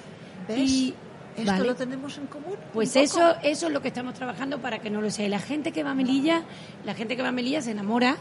¿Ves? 0.48 0.58
Y, 0.58 0.94
¿Esto 1.38 1.64
lo 1.64 1.74
tenemos 1.74 2.18
en 2.18 2.26
común? 2.26 2.56
Pues 2.72 2.96
eso, 2.96 3.36
eso 3.42 3.66
es 3.66 3.72
lo 3.72 3.80
que 3.80 3.88
estamos 3.88 4.14
trabajando 4.14 4.60
para 4.60 4.78
que 4.78 4.90
no 4.90 5.00
lo 5.00 5.10
sea. 5.10 5.26
Y 5.26 5.28
la 5.28 5.38
gente 5.38 5.72
que 5.72 5.82
va 5.82 5.90
a 5.92 5.94
Melilla, 5.94 6.42
la 6.84 6.94
gente 6.94 7.16
que 7.16 7.22
va 7.22 7.28
a 7.28 7.32
Melilla 7.32 7.62
se 7.62 7.70
enamora 7.70 8.16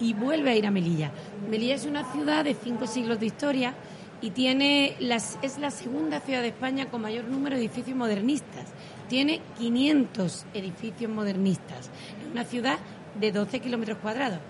y 0.00 0.14
vuelve 0.14 0.50
a 0.50 0.56
ir 0.56 0.66
a 0.66 0.70
Melilla. 0.70 1.10
Melilla 1.50 1.74
es 1.74 1.86
una 1.86 2.10
ciudad 2.12 2.44
de 2.44 2.54
cinco 2.54 2.86
siglos 2.86 3.20
de 3.20 3.26
historia 3.26 3.74
y 4.20 4.30
tiene 4.30 4.96
las, 4.98 5.38
es 5.42 5.58
la 5.58 5.70
segunda 5.70 6.20
ciudad 6.20 6.42
de 6.42 6.48
España 6.48 6.86
con 6.86 7.02
mayor 7.02 7.24
número 7.24 7.56
de 7.56 7.62
edificios 7.62 7.96
modernistas. 7.96 8.66
Tiene 9.08 9.40
500 9.58 10.46
edificios 10.54 11.10
modernistas. 11.10 11.90
Es 12.20 12.32
una 12.32 12.44
ciudad 12.44 12.78
de 13.18 13.32
12 13.32 13.60
kilómetros 13.60 13.98
cuadrados 13.98 14.40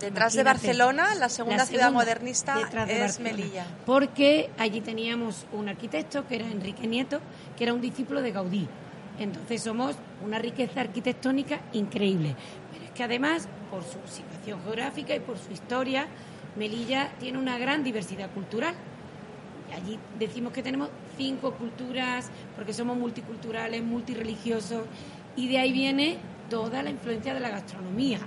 detrás 0.00 0.34
de 0.34 0.42
Barcelona, 0.42 1.14
la 1.14 1.28
segunda, 1.28 1.64
ciudad 1.66 1.92
modernista 1.92 2.56
es 2.88 3.20
Melilla. 3.20 3.66
Porque 3.86 4.50
allí 4.58 4.80
teníamos 4.80 5.46
un 5.52 5.68
arquitecto 5.68 6.26
que 6.26 6.36
era 6.36 6.46
Enrique 6.46 6.86
Nieto, 6.86 7.20
que 7.56 7.64
era 7.64 7.74
un 7.74 7.80
discípulo 7.80 8.22
de 8.22 8.32
Gaudí. 8.32 8.68
Entonces 9.18 9.62
somos 9.62 9.96
una 10.24 10.38
riqueza 10.38 10.80
arquitectónica 10.80 11.60
increíble. 11.72 12.34
Pero 12.72 12.84
es 12.84 12.90
que 12.92 13.04
además, 13.04 13.48
por 13.70 13.82
su 13.82 13.98
situación 14.10 14.60
geográfica 14.64 15.14
y 15.14 15.20
por 15.20 15.38
su 15.38 15.52
historia, 15.52 16.06
Melilla 16.56 17.12
tiene 17.20 17.38
una 17.38 17.58
gran 17.58 17.84
diversidad 17.84 18.30
cultural. 18.30 18.74
allí 19.72 19.98
decimos 20.18 20.52
que 20.52 20.62
tenemos 20.64 20.88
cinco 21.16 21.54
culturas, 21.54 22.28
porque 22.56 22.72
somos 22.72 22.96
multiculturales, 22.96 23.82
multireligiosos, 23.82 24.84
y 25.36 25.48
de 25.48 25.58
ahí 25.58 25.72
viene 25.72 26.18
toda 26.48 26.82
la 26.82 26.90
influencia 26.90 27.32
de 27.34 27.40
la 27.40 27.50
gastronomía. 27.50 28.18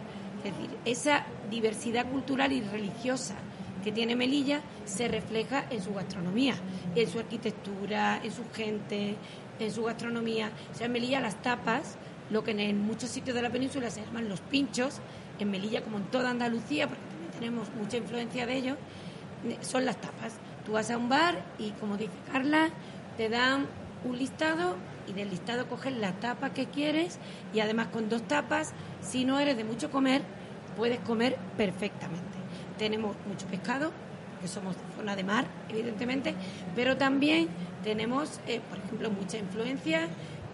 Es 0.43 0.51
decir, 0.51 0.69
esa 0.85 1.25
diversidad 1.49 2.05
cultural 2.09 2.51
y 2.51 2.61
religiosa 2.61 3.35
que 3.83 3.91
tiene 3.91 4.15
Melilla 4.15 4.61
se 4.85 5.07
refleja 5.07 5.65
en 5.69 5.81
su 5.81 5.93
gastronomía, 5.93 6.55
en 6.95 7.09
su 7.09 7.19
arquitectura, 7.19 8.19
en 8.23 8.31
su 8.31 8.43
gente, 8.53 9.15
en 9.59 9.71
su 9.71 9.83
gastronomía. 9.83 10.51
O 10.71 10.75
sea, 10.75 10.87
en 10.87 10.93
Melilla 10.93 11.19
las 11.19 11.41
tapas, 11.41 11.97
lo 12.29 12.43
que 12.43 12.51
en 12.51 12.85
muchos 12.85 13.09
sitios 13.09 13.35
de 13.35 13.41
la 13.41 13.49
península 13.49 13.89
se 13.89 14.03
llaman 14.03 14.29
los 14.29 14.39
pinchos, 14.41 14.99
en 15.39 15.51
Melilla 15.51 15.81
como 15.81 15.97
en 15.97 16.05
toda 16.05 16.29
Andalucía, 16.29 16.87
porque 16.87 17.03
también 17.09 17.31
tenemos 17.31 17.67
mucha 17.75 17.97
influencia 17.97 18.45
de 18.45 18.55
ellos, 18.55 18.77
son 19.61 19.85
las 19.85 19.99
tapas. 19.99 20.33
Tú 20.65 20.73
vas 20.73 20.89
a 20.89 20.97
un 20.97 21.09
bar 21.09 21.43
y, 21.59 21.71
como 21.71 21.97
dice 21.97 22.11
Carla, 22.31 22.69
te 23.17 23.29
dan 23.29 23.67
un 24.05 24.17
listado 24.17 24.75
y 25.07 25.13
del 25.13 25.29
listado 25.29 25.67
coges 25.67 25.95
la 25.97 26.13
tapa 26.13 26.51
que 26.51 26.65
quieres 26.65 27.19
y 27.53 27.59
además 27.59 27.87
con 27.87 28.09
dos 28.09 28.23
tapas, 28.23 28.73
si 29.01 29.25
no 29.25 29.39
eres 29.39 29.57
de 29.57 29.63
mucho 29.63 29.91
comer, 29.91 30.21
puedes 30.77 30.99
comer 30.99 31.37
perfectamente. 31.57 32.37
Tenemos 32.77 33.15
mucho 33.27 33.45
pescado, 33.47 33.91
que 34.41 34.47
somos 34.47 34.75
zona 34.97 35.15
de 35.15 35.23
mar, 35.23 35.45
evidentemente, 35.69 36.35
pero 36.75 36.97
también 36.97 37.47
tenemos, 37.83 38.39
eh, 38.47 38.59
por 38.69 38.77
ejemplo, 38.79 39.09
mucha 39.09 39.37
influencia 39.37 40.07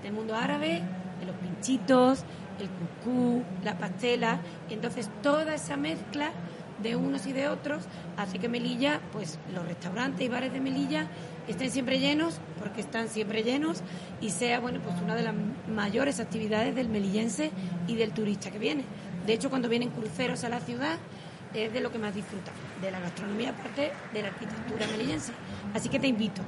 del 0.04 0.14
mundo 0.14 0.36
árabe, 0.36 0.84
de 1.20 1.26
los 1.26 1.36
pinchitos, 1.38 2.24
el 2.60 2.70
cucú, 2.70 3.44
la 3.64 3.78
pastela, 3.78 4.40
entonces 4.70 5.10
toda 5.24 5.56
esa 5.56 5.78
mezcla 5.78 6.32
de 6.82 6.96
unos 6.96 7.26
y 7.28 7.34
de 7.34 7.48
otros 7.48 7.84
hace 8.18 8.40
que 8.40 8.50
Melilla, 8.50 9.00
pues 9.12 9.38
los 9.54 9.66
restaurantes 9.66 10.26
y 10.26 10.30
bares 10.30 10.54
de 10.54 10.60
Melilla 10.60 11.08
estén 11.48 11.72
siempre 11.72 12.00
llenos, 12.00 12.40
porque 12.60 12.82
están 12.82 13.10
siempre 13.10 13.44
llenos, 13.44 13.82
y 14.22 14.30
sea 14.30 14.60
bueno 14.60 14.80
pues 14.82 14.96
una 15.02 15.16
de 15.16 15.24
las 15.24 15.34
mayores 15.68 16.20
actividades 16.20 16.76
del 16.76 16.90
melillense 16.90 17.52
y 17.88 17.96
del 17.96 18.12
turista 18.12 18.52
que 18.52 18.60
viene. 18.60 18.84
De 19.26 19.34
hecho, 19.34 19.50
cuando 19.50 19.70
vienen 19.70 19.90
cruceros 19.90 20.44
a 20.44 20.50
la 20.50 20.60
ciudad, 20.60 20.98
es 21.54 21.74
de 21.74 21.82
lo 21.82 21.92
que 21.92 21.98
más 21.98 22.14
disfruta, 22.14 22.52
de 22.82 22.92
la 22.92 23.00
gastronomía 23.00 23.50
aparte 23.50 23.92
de 24.14 24.22
la 24.22 24.28
arquitectura 24.28 24.86
melillense. 24.88 25.32
Así 25.74 25.90
que 25.90 26.00
te 26.00 26.08
invito 26.08 26.42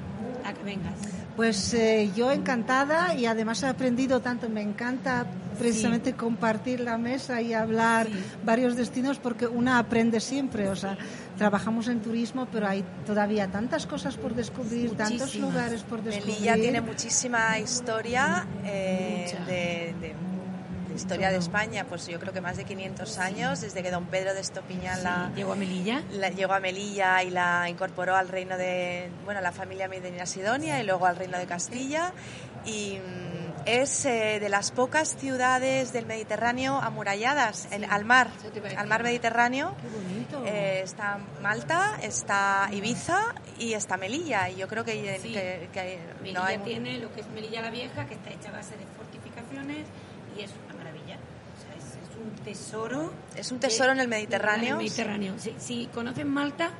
a 0.46 0.54
que 0.54 0.64
vengas. 0.64 0.94
Pues 1.36 1.74
eh, 1.74 2.12
yo 2.16 2.32
encantada 2.32 3.16
y 3.16 3.26
además 3.26 3.64
he 3.64 3.68
aprendido 3.68 4.20
tanto, 4.20 4.50
me 4.50 4.62
encanta 4.62 5.26
precisamente 5.62 6.14
compartir 6.14 6.80
la 6.80 6.98
mesa 6.98 7.42
y 7.42 7.54
hablar 7.54 8.08
varios 8.44 8.76
destinos 8.76 9.20
porque 9.20 9.48
una 9.48 9.80
aprende 9.80 10.20
siempre, 10.20 10.70
o 10.70 10.76
sea, 10.76 10.98
trabajamos 11.38 11.88
en 11.88 12.02
turismo, 12.02 12.48
pero 12.52 12.68
hay 12.68 12.84
todavía 13.06 13.48
tantas 13.48 13.86
cosas 13.86 14.18
por 14.18 14.34
descubrir, 14.36 14.96
tantos 14.96 15.36
lugares 15.36 15.84
por 15.84 16.02
descubrir. 16.02 16.36
Melilla 16.36 16.56
tiene 16.56 16.82
muchísima 16.82 17.60
historia 17.60 18.48
eh, 18.66 19.36
de 19.48 20.16
historia 20.96 21.32
de 21.32 21.38
España, 21.38 21.86
pues 21.88 22.08
yo 22.08 22.20
creo 22.20 22.34
que 22.34 22.42
más 22.42 22.58
de 22.58 22.64
500 22.66 23.18
años, 23.20 23.62
desde 23.62 23.84
que 23.84 23.92
don 23.92 24.06
Pedro 24.06 24.34
de 24.34 24.42
Estopiñán 24.42 25.04
la, 25.04 25.32
llegó 25.36 25.54
a 25.54 25.56
Melilla. 25.56 26.04
llegó 26.36 26.54
a 26.54 26.60
Melilla 26.60 27.24
y 27.24 27.30
la 27.30 27.70
incorporó 27.70 28.16
al 28.16 28.28
reino 28.28 28.58
de, 28.58 29.10
bueno, 29.26 29.42
la 29.42 29.52
familia 29.52 29.88
Medina 29.88 30.26
Sidonia 30.26 30.82
y 30.82 30.86
luego 30.86 31.06
al 31.06 31.16
reino 31.16 31.38
de 31.38 31.46
Castilla. 31.46 32.14
Y 32.66 33.00
mm, 33.00 33.31
es 33.66 34.06
eh, 34.06 34.40
de 34.40 34.50
las 34.50 34.72
pocas 34.72 35.16
ciudades 35.18 35.94
del 35.94 36.06
Mediterráneo 36.06 36.78
amuralladas 36.78 37.68
en, 37.72 37.86
al 37.86 38.06
mar, 38.06 38.30
al 38.78 38.88
mar 38.88 39.04
Mediterráneo. 39.04 39.76
Eh, 40.46 40.82
está 40.84 41.20
Malta, 41.42 41.98
está 42.02 42.70
Ibiza 42.72 43.36
y 43.60 43.74
está 43.74 43.98
Melilla. 43.98 44.50
Y 44.50 44.56
yo 44.56 44.68
creo 44.68 44.84
que, 44.84 45.20
Melilla 46.22 46.64
tiene 46.64 47.00
lo 47.00 47.14
que 47.14 47.22
es 47.22 47.28
Melilla 47.30 47.62
la 47.62 47.72
Vieja, 47.72 48.06
que 48.06 48.16
está 48.16 48.30
hecha 48.32 48.50
a 48.50 48.54
base 48.54 48.78
de 48.78 48.86
fortificaciones 48.98 49.86
y 50.38 50.42
es 50.42 50.52
un 52.22 52.36
tesoro. 52.44 53.12
Es 53.36 53.52
un 53.52 53.60
tesoro 53.60 53.92
en 53.92 54.00
el 54.00 54.08
Mediterráneo. 54.08 54.66
En 54.66 54.72
el 54.72 54.78
Mediterráneo. 54.78 55.34
Si, 55.58 55.88
conocen 55.88 56.30
Malta, 56.30 56.72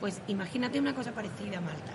pues 0.00 0.20
imagínate 0.28 0.78
una 0.78 0.94
cosa 0.94 1.12
parecida 1.12 1.58
a 1.58 1.60
Malta. 1.60 1.92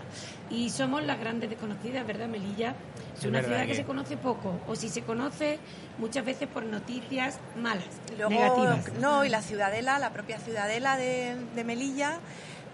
Y 0.50 0.70
somos 0.70 1.04
las 1.04 1.20
grandes 1.20 1.50
desconocidas, 1.50 2.06
¿verdad, 2.06 2.28
Melilla? 2.28 2.76
Es 3.18 3.26
una 3.26 3.42
ciudad 3.42 3.66
que... 3.66 3.76
se 3.76 3.84
conoce 3.84 4.18
poco, 4.18 4.60
o 4.68 4.76
si 4.76 4.90
se 4.90 5.02
conoce, 5.04 5.60
muchas 5.98 6.26
veces 6.26 6.48
por 6.48 6.64
noticias 6.64 7.40
malas, 7.56 7.86
negativas. 8.18 8.94
No, 9.00 9.24
y 9.24 9.30
la 9.30 9.42
ciudadela, 9.42 10.00
la 10.00 10.12
propia 10.12 10.40
ciudadela 10.40 10.98
de, 10.98 11.64
Melilla, 11.64 12.20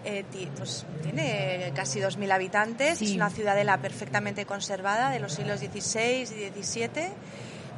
eh, 0.04 0.24
pues 0.56 0.86
tiene 1.02 1.72
casi 1.74 2.00
2.000 2.00 2.32
habitantes, 2.32 3.02
es 3.02 3.12
una 3.12 3.30
ciudadela 3.30 3.78
perfectamente 3.78 4.46
conservada 4.46 5.10
de 5.10 5.20
los 5.20 5.32
siglos 5.32 5.60
XVI 5.60 6.22
y 6.22 6.62
XVII 6.62 7.12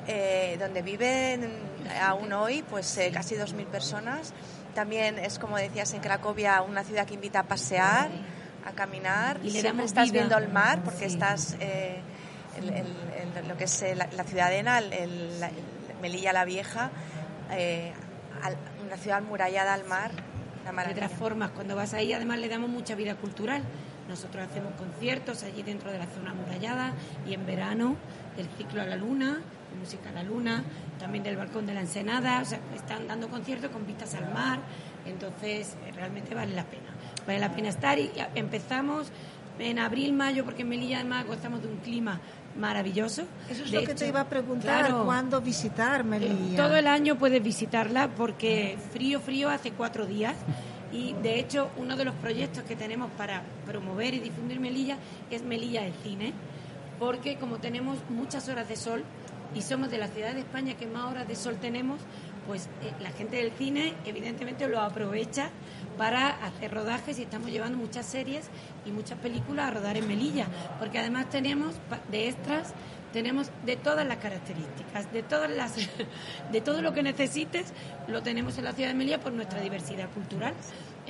eh, 0.06 0.56
donde 0.58 0.82
viven 0.82 1.48
aún 2.00 2.32
hoy 2.32 2.64
pues 2.68 2.96
eh, 2.98 3.10
casi 3.12 3.36
2.000 3.36 3.66
personas. 3.66 4.32
También 4.74 5.18
es, 5.18 5.38
como 5.38 5.56
decías, 5.56 5.92
en 5.94 6.00
Cracovia 6.00 6.62
una 6.62 6.84
ciudad 6.84 7.06
que 7.06 7.14
invita 7.14 7.40
a 7.40 7.42
pasear, 7.44 8.10
a 8.64 8.72
caminar. 8.72 9.40
Y 9.42 9.50
Siempre 9.50 9.84
estás 9.84 10.10
viendo 10.10 10.36
el 10.36 10.48
mar 10.48 10.82
porque 10.84 11.06
estás 11.06 11.56
eh, 11.60 12.00
en, 12.56 13.48
lo 13.48 13.56
que 13.56 13.64
es 13.64 13.84
la, 13.96 14.24
ciudadena, 14.24 14.78
el, 14.78 15.30
Melilla 16.00 16.32
la 16.32 16.44
Vieja, 16.44 16.90
una 18.86 18.96
ciudad 18.96 19.18
amurallada 19.18 19.74
al 19.74 19.84
mar. 19.84 20.12
de 20.64 20.92
otras 20.92 21.12
formas, 21.12 21.50
cuando 21.50 21.76
vas 21.76 21.94
ahí 21.94 22.12
además 22.12 22.38
le 22.38 22.48
damos 22.48 22.70
mucha 22.70 22.94
vida 22.94 23.14
cultural. 23.16 23.62
Nosotros 24.08 24.48
hacemos 24.48 24.72
conciertos 24.74 25.44
allí 25.44 25.62
dentro 25.62 25.92
de 25.92 25.98
la 25.98 26.06
zona 26.06 26.32
amurallada 26.32 26.94
y 27.28 27.34
en 27.34 27.46
verano 27.46 27.96
el 28.36 28.48
ciclo 28.58 28.82
a 28.82 28.84
la 28.84 28.96
luna, 28.96 29.40
música 29.78 30.10
a 30.10 30.12
la 30.12 30.22
luna, 30.22 30.62
también 30.98 31.24
del 31.24 31.36
balcón 31.36 31.66
de 31.66 31.74
la 31.74 31.80
Ensenada, 31.80 32.40
o 32.40 32.44
sea, 32.44 32.60
están 32.74 33.06
dando 33.08 33.28
conciertos 33.28 33.70
con 33.70 33.86
vistas 33.86 34.14
al 34.14 34.32
mar, 34.32 34.60
entonces 35.06 35.76
eh, 35.86 35.92
realmente 35.92 36.34
vale 36.34 36.54
la 36.54 36.64
pena. 36.64 36.90
Vale 37.26 37.38
la 37.38 37.54
pena 37.54 37.68
estar 37.68 37.98
y 37.98 38.10
empezamos 38.34 39.12
en 39.58 39.78
abril, 39.78 40.12
mayo, 40.12 40.44
porque 40.44 40.62
en 40.62 40.68
Melilla 40.68 41.00
además 41.00 41.26
gozamos 41.26 41.62
de 41.62 41.68
un 41.68 41.76
clima 41.78 42.20
maravilloso. 42.58 43.24
Eso 43.48 43.64
es 43.64 43.72
lo 43.72 43.84
que 43.84 43.94
te 43.94 44.08
iba 44.08 44.20
a 44.20 44.28
preguntar, 44.28 44.92
¿cuándo 45.04 45.40
visitar 45.40 46.04
Melilla? 46.04 46.56
Todo 46.56 46.76
el 46.76 46.86
año 46.86 47.16
puedes 47.16 47.42
visitarla 47.42 48.08
porque 48.08 48.78
frío, 48.92 49.20
frío 49.20 49.48
hace 49.48 49.72
cuatro 49.72 50.06
días. 50.06 50.36
Y 50.92 51.12
de 51.22 51.38
hecho, 51.38 51.70
uno 51.76 51.96
de 51.96 52.04
los 52.04 52.14
proyectos 52.16 52.64
que 52.64 52.74
tenemos 52.74 53.10
para 53.12 53.42
promover 53.64 54.14
y 54.14 54.18
difundir 54.18 54.58
Melilla 54.58 54.96
es 55.30 55.42
Melilla 55.42 55.86
el 55.86 55.92
Cine, 56.02 56.32
porque 56.98 57.36
como 57.36 57.58
tenemos 57.58 57.98
muchas 58.08 58.48
horas 58.48 58.68
de 58.68 58.74
sol, 58.74 59.04
y 59.54 59.62
somos 59.62 59.90
de 59.90 59.98
la 59.98 60.08
ciudad 60.08 60.34
de 60.34 60.40
España 60.40 60.74
que 60.74 60.86
más 60.86 61.10
horas 61.10 61.28
de 61.28 61.34
sol 61.36 61.56
tenemos, 61.60 62.00
pues 62.46 62.68
eh, 62.82 62.92
la 63.00 63.10
gente 63.10 63.36
del 63.36 63.52
cine 63.52 63.94
evidentemente 64.04 64.66
lo 64.68 64.80
aprovecha 64.80 65.50
para 65.98 66.28
hacer 66.44 66.72
rodajes 66.72 67.18
y 67.18 67.22
estamos 67.22 67.50
llevando 67.50 67.78
muchas 67.78 68.06
series 68.06 68.48
y 68.86 68.90
muchas 68.90 69.18
películas 69.18 69.68
a 69.68 69.70
rodar 69.72 69.96
en 69.96 70.08
Melilla, 70.08 70.46
porque 70.78 70.98
además 70.98 71.28
tenemos 71.30 71.74
de 72.10 72.28
extras 72.28 72.74
tenemos 73.12 73.50
de 73.66 73.76
todas 73.76 74.06
las 74.06 74.18
características, 74.18 75.12
de 75.12 75.22
todas 75.22 75.50
las 75.50 75.74
de 76.52 76.60
todo 76.60 76.82
lo 76.82 76.92
que 76.92 77.02
necesites, 77.02 77.72
lo 78.06 78.22
tenemos 78.22 78.58
en 78.58 78.64
la 78.64 78.72
ciudad 78.72 78.90
de 78.90 78.94
Melilla 78.94 79.20
por 79.20 79.32
nuestra 79.32 79.60
diversidad 79.60 80.08
cultural. 80.10 80.54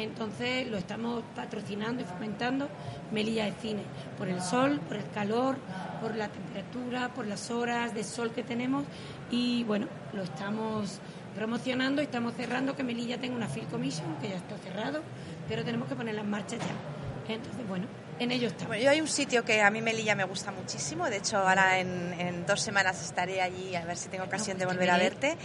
Entonces 0.02 0.66
lo 0.68 0.78
estamos 0.78 1.22
patrocinando 1.36 2.02
y 2.02 2.04
fomentando 2.04 2.68
Melilla 3.12 3.44
de 3.44 3.52
Cine, 3.52 3.82
por 4.16 4.28
el 4.28 4.40
sol, 4.40 4.80
por 4.88 4.96
el 4.96 5.10
calor, 5.10 5.56
por 6.00 6.16
la 6.16 6.28
temperatura, 6.28 7.08
por 7.14 7.26
las 7.26 7.50
horas 7.50 7.94
de 7.94 8.02
sol 8.04 8.30
que 8.32 8.42
tenemos 8.42 8.84
y 9.30 9.64
bueno, 9.64 9.86
lo 10.12 10.22
estamos 10.22 11.00
promocionando 11.34 12.00
y 12.00 12.06
estamos 12.06 12.34
cerrando 12.34 12.74
que 12.74 12.82
Melilla 12.82 13.18
tenga 13.18 13.36
una 13.36 13.48
Field 13.48 13.70
Commission, 13.70 14.16
que 14.20 14.30
ya 14.30 14.36
está 14.36 14.56
cerrado, 14.58 15.02
pero 15.48 15.64
tenemos 15.64 15.88
que 15.88 15.94
ponerla 15.94 16.22
en 16.22 16.30
marcha 16.30 16.56
ya. 16.56 17.32
Entonces, 17.34 17.68
bueno, 17.68 17.86
en 18.20 18.32
ello 18.32 18.48
estamos. 18.48 18.76
yo 18.78 18.90
hay 18.90 19.00
un 19.00 19.08
sitio 19.08 19.44
que 19.44 19.62
a 19.62 19.70
mí 19.70 19.80
Melilla 19.80 20.14
me 20.14 20.24
gusta 20.24 20.52
muchísimo, 20.52 21.08
de 21.08 21.16
hecho 21.16 21.38
ahora 21.38 21.78
en, 21.78 22.44
dos 22.46 22.60
semanas 22.60 23.02
estaré 23.02 23.40
allí 23.40 23.74
a 23.74 23.84
ver 23.84 23.96
si 23.96 24.08
tengo 24.08 24.24
ocasión 24.24 24.58
de 24.58 24.66
pues 24.66 24.76
volver 24.76 24.90
a 24.90 24.98
verte, 24.98 25.36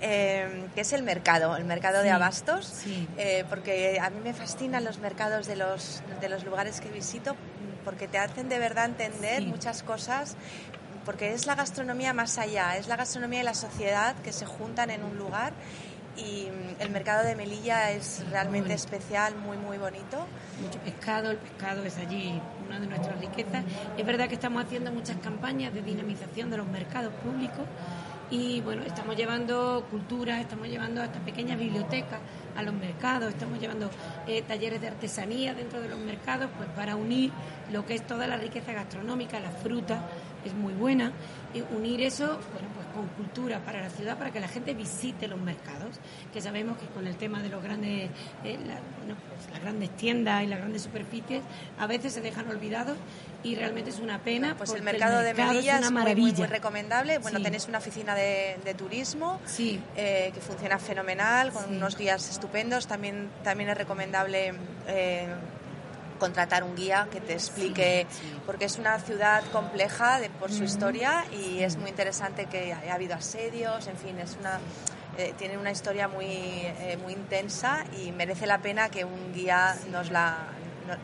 eh, 0.00 0.66
que 0.74 0.80
es 0.80 0.92
el 0.92 1.02
mercado, 1.02 1.56
el 1.56 1.64
mercado 1.64 2.02
de 2.02 2.10
abastos, 2.10 2.84
eh, 3.18 3.44
porque 3.48 3.98
a 4.00 4.08
mí 4.10 4.20
me 4.24 4.32
fascinan 4.32 4.84
los 4.84 4.98
mercados 4.98 5.46
de 5.46 5.56
los, 5.56 6.02
de 6.20 6.28
los 6.28 6.44
lugares 6.44 6.80
que 6.80 6.90
visito 6.90 7.36
porque 7.84 8.08
te 8.08 8.18
hacen 8.18 8.48
de 8.48 8.58
verdad 8.58 8.86
entender 8.86 9.42
muchas 9.42 9.82
cosas 9.82 10.36
porque 11.04 11.34
es 11.34 11.46
la 11.46 11.54
gastronomía 11.54 12.12
más 12.14 12.38
allá, 12.38 12.76
es 12.76 12.86
la 12.86 12.96
gastronomía 12.96 13.40
y 13.40 13.44
la 13.44 13.54
sociedad 13.54 14.14
que 14.22 14.32
se 14.32 14.46
juntan 14.46 14.90
en 14.90 15.04
un 15.04 15.18
lugar 15.18 15.52
y 16.16 16.48
el 16.78 16.90
mercado 16.90 17.24
de 17.24 17.34
Melilla 17.34 17.90
es 17.90 18.24
realmente 18.30 18.74
especial, 18.74 19.34
muy, 19.36 19.56
muy 19.56 19.78
bonito. 19.78 20.26
Mucho 20.60 20.78
pescado, 20.80 21.30
el 21.30 21.38
pescado 21.38 21.84
es 21.84 21.96
allí 21.98 22.40
una 22.66 22.80
de 22.80 22.86
nuestras 22.86 23.18
riquezas. 23.20 23.64
Es 23.96 24.04
verdad 24.04 24.28
que 24.28 24.34
estamos 24.34 24.64
haciendo 24.64 24.92
muchas 24.92 25.16
campañas 25.18 25.72
de 25.72 25.82
dinamización 25.82 26.50
de 26.50 26.58
los 26.58 26.66
mercados 26.66 27.12
públicos 27.22 27.66
y 28.32 28.62
bueno, 28.62 28.82
estamos 28.82 29.14
llevando 29.14 29.86
cultura, 29.90 30.40
estamos 30.40 30.66
llevando 30.66 31.02
hasta 31.02 31.20
pequeñas 31.20 31.58
bibliotecas 31.58 32.18
a 32.56 32.62
los 32.62 32.72
mercados, 32.72 33.28
estamos 33.28 33.60
llevando 33.60 33.90
eh, 34.26 34.40
talleres 34.40 34.80
de 34.80 34.88
artesanía 34.88 35.52
dentro 35.52 35.82
de 35.82 35.90
los 35.90 35.98
mercados 35.98 36.48
pues 36.56 36.68
para 36.70 36.96
unir 36.96 37.30
lo 37.70 37.84
que 37.84 37.94
es 37.94 38.06
toda 38.06 38.26
la 38.26 38.38
riqueza 38.38 38.72
gastronómica, 38.72 39.38
la 39.38 39.50
fruta 39.50 40.00
es 40.44 40.54
muy 40.54 40.72
buena, 40.74 41.12
y 41.54 41.62
unir 41.74 42.02
eso, 42.02 42.26
bueno, 42.26 42.68
pues 42.74 42.86
con 42.94 43.06
cultura 43.08 43.60
para 43.60 43.80
la 43.80 43.90
ciudad, 43.90 44.18
para 44.18 44.30
que 44.30 44.40
la 44.40 44.48
gente 44.48 44.74
visite 44.74 45.28
los 45.28 45.40
mercados, 45.40 45.96
que 46.32 46.40
sabemos 46.40 46.78
que 46.78 46.86
con 46.86 47.06
el 47.06 47.16
tema 47.16 47.42
de 47.42 47.48
los 47.48 47.62
grandes, 47.62 48.10
eh, 48.44 48.58
pues 48.58 49.50
las 49.50 49.60
grandes 49.60 49.90
tiendas 49.96 50.42
y 50.44 50.46
las 50.46 50.58
grandes 50.58 50.82
superficies, 50.82 51.42
a 51.78 51.86
veces 51.86 52.12
se 52.14 52.20
dejan 52.20 52.48
olvidados 52.48 52.96
y 53.42 53.56
realmente 53.56 53.90
es 53.90 53.98
una 53.98 54.18
pena. 54.20 54.56
Pues 54.56 54.72
el 54.72 54.82
mercado, 54.82 55.20
de 55.20 55.34
Melilla 55.34 55.78
es, 55.78 55.88
una 55.88 56.04
muy, 56.04 56.32
muy, 56.32 56.32
recomendable. 56.46 57.18
Bueno, 57.18 57.40
tenéis 57.42 57.66
una 57.68 57.78
oficina 57.78 58.14
de, 58.14 58.74
turismo 58.76 59.40
eh, 59.58 60.30
que 60.32 60.40
funciona 60.40 60.78
fenomenal, 60.78 61.52
con 61.52 61.76
unos 61.76 61.96
guías 61.96 62.28
estupendos. 62.30 62.86
También, 62.86 63.28
también 63.42 63.70
es 63.70 63.76
recomendable 63.76 64.54
eh, 64.86 65.26
contratar 66.22 66.62
un 66.62 66.76
guía 66.76 67.08
que 67.10 67.20
te 67.20 67.32
explique, 67.32 68.06
porque 68.46 68.66
es 68.66 68.78
una 68.78 69.00
ciudad 69.00 69.42
compleja 69.50 70.20
de, 70.20 70.30
por 70.30 70.52
su 70.52 70.62
historia 70.62 71.24
y 71.32 71.64
es 71.64 71.76
muy 71.76 71.90
interesante 71.90 72.46
que 72.46 72.72
haya 72.72 72.94
habido 72.94 73.16
asedios, 73.16 73.88
en 73.88 73.96
fin, 73.96 74.18
es 74.20 74.36
una... 74.38 74.60
Eh, 75.18 75.34
tiene 75.36 75.58
una 75.58 75.70
historia 75.70 76.08
muy, 76.08 76.24
eh, 76.24 76.96
muy 77.02 77.12
intensa 77.12 77.84
y 78.00 78.12
merece 78.12 78.46
la 78.46 78.62
pena 78.62 78.88
que 78.88 79.04
un 79.04 79.34
guía 79.34 79.76
nos 79.90 80.10
la, 80.10 80.46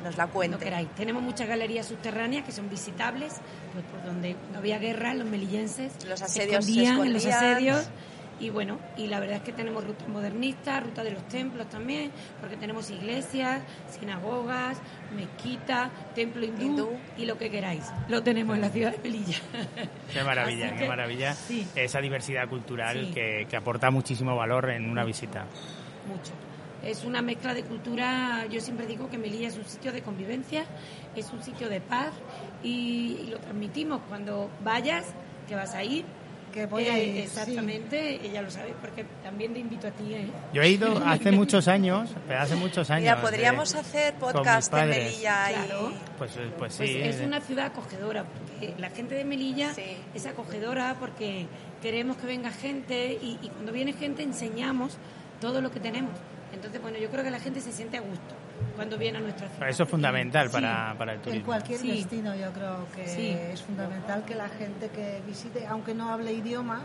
nos 0.03 0.17
la 0.17 0.29
cuente. 0.29 0.73
Tenemos 0.97 1.23
muchas 1.23 1.47
galerías 1.47 1.87
subterráneas 1.87 2.45
que 2.47 2.53
son 2.53 2.71
visitables, 2.71 3.35
pues 3.75 3.85
por 3.85 4.03
donde 4.05 4.35
no 4.53 4.61
había 4.61 4.79
guerra, 4.79 5.13
los 5.13 5.27
melillenses 5.27 5.93
los 6.07 6.23
asedios 6.23 6.65
se 6.65 6.85
escondían, 6.85 7.13
los 7.13 7.27
asedios 7.27 7.91
y 8.41 8.51
bueno, 8.51 8.79
y 8.97 9.07
la 9.07 9.21
verdad 9.21 9.37
es 9.37 9.43
que 9.43 9.53
tenemos 9.53 9.85
rutas 9.85 10.09
modernistas, 10.09 10.83
ruta 10.83 11.03
de 11.03 11.11
los 11.11 11.27
templos 11.29 11.69
también, 11.69 12.11
porque 12.41 12.57
tenemos 12.57 12.91
iglesias, 12.91 13.63
sinagogas, 13.89 14.79
mezquitas, 15.15 15.91
templo 16.15 16.45
hindú, 16.45 16.91
y 17.17 17.27
lo 17.27 17.37
que 17.39 17.51
queráis. 17.51 17.85
Lo 18.09 18.23
tenemos 18.23 18.57
en 18.57 18.63
la 18.63 18.71
ciudad 18.71 18.93
de 18.93 18.99
Melilla. 18.99 19.39
Qué 20.13 20.23
maravilla, 20.23 20.77
qué 20.77 20.89
maravilla. 20.89 21.37
Esa 21.75 22.01
diversidad 22.01 22.49
cultural 22.49 23.13
que, 23.13 23.47
que 23.49 23.57
aporta 23.57 23.91
muchísimo 23.91 24.35
valor 24.35 24.71
en 24.71 24.89
una 24.89 25.05
visita. 25.05 25.47
Mucho. 26.09 26.33
es 26.83 27.05
una 27.05 27.21
mezcla 27.21 27.55
de 27.55 27.65
cultura. 27.65 28.47
Yo 28.51 28.61
siempre 28.61 28.87
digo 28.87 29.11
que 29.11 29.19
Melilla 29.19 29.49
es 29.49 29.59
un 29.59 29.65
sitio 29.65 29.93
de 29.93 30.03
convivencia, 30.03 30.65
es 31.15 31.31
un 31.33 31.43
sitio 31.43 31.69
de 31.69 31.81
paz 31.81 32.13
y, 32.63 33.29
lo 33.31 33.39
transmitimos. 33.39 34.01
Cuando 34.09 34.51
vayas, 34.65 35.13
que 35.47 35.55
vas 35.55 35.75
a 35.75 35.83
ir, 35.83 36.05
que 36.49 36.67
voy 36.67 36.87
a 36.87 36.99
ir. 36.99 37.19
exactamente, 37.19 38.21
ella 38.25 38.43
lo 38.43 38.51
sabe, 38.51 38.75
porque 38.81 39.05
también 39.23 39.53
te 39.53 39.61
invito 39.61 39.89
a 39.89 39.91
ti. 39.91 40.15
¿eh? 40.15 40.29
Yo 40.53 40.63
he 40.63 40.71
ido 40.71 41.03
hace 41.05 41.31
muchos 41.33 41.69
años, 41.69 42.11
hace 42.29 42.57
muchos 42.57 42.91
años. 42.91 43.03
Mira, 43.03 43.21
podríamos 43.21 43.75
hacer 43.75 44.15
podcast 44.15 44.73
de 44.73 44.87
Melilla. 44.87 45.49
Claro. 45.49 45.93
Pues, 46.19 46.33
pues, 46.33 46.49
pues, 46.59 46.75
sí. 46.75 47.01
es 47.01 47.21
una 47.21 47.41
ciudad 47.41 47.67
acogedora, 47.67 48.25
porque 48.25 48.75
la 48.79 48.91
gente 48.91 49.15
de 49.15 49.25
Melilla 49.25 49.73
es 50.15 50.27
acogedora 50.27 50.97
porque 50.99 51.47
queremos 51.83 52.17
que 52.17 52.27
venga 52.27 52.51
gente 52.51 53.19
y, 53.21 53.39
y 53.43 53.49
cuando 53.49 53.73
viene 53.73 53.93
gente 53.93 54.23
enseñamos 54.23 54.97
todo 55.41 55.61
lo 55.61 55.71
que 55.71 55.81
tenemos. 55.81 56.13
Entonces, 56.53 56.81
bueno, 56.81 56.99
yo 56.99 57.11
creo 57.11 57.25
que 57.25 57.31
la 57.31 57.41
gente 57.41 57.61
se 57.61 57.73
siente 57.73 57.99
a 57.99 58.01
gusto 58.01 58.35
cuando 58.77 58.99
viene 58.99 59.19
a 59.19 59.21
nuestra 59.21 59.49
ciudad. 59.49 59.69
Eso 59.69 59.83
es 59.85 59.89
fundamental 59.89 60.51
para, 60.51 60.95
para, 60.97 61.15
el 61.15 61.21
turismo. 61.21 61.41
En 61.41 61.45
cualquier 61.45 61.81
destino 61.81 62.35
yo 62.35 62.53
creo 62.53 62.87
que 62.95 63.53
es 63.53 63.63
fundamental 63.63 64.25
que 64.25 64.35
la 64.35 64.49
gente 64.49 64.89
que 64.89 65.21
visite, 65.27 65.67
aunque 65.67 65.95
no 65.95 66.11
hable 66.11 66.33
idioma, 66.33 66.83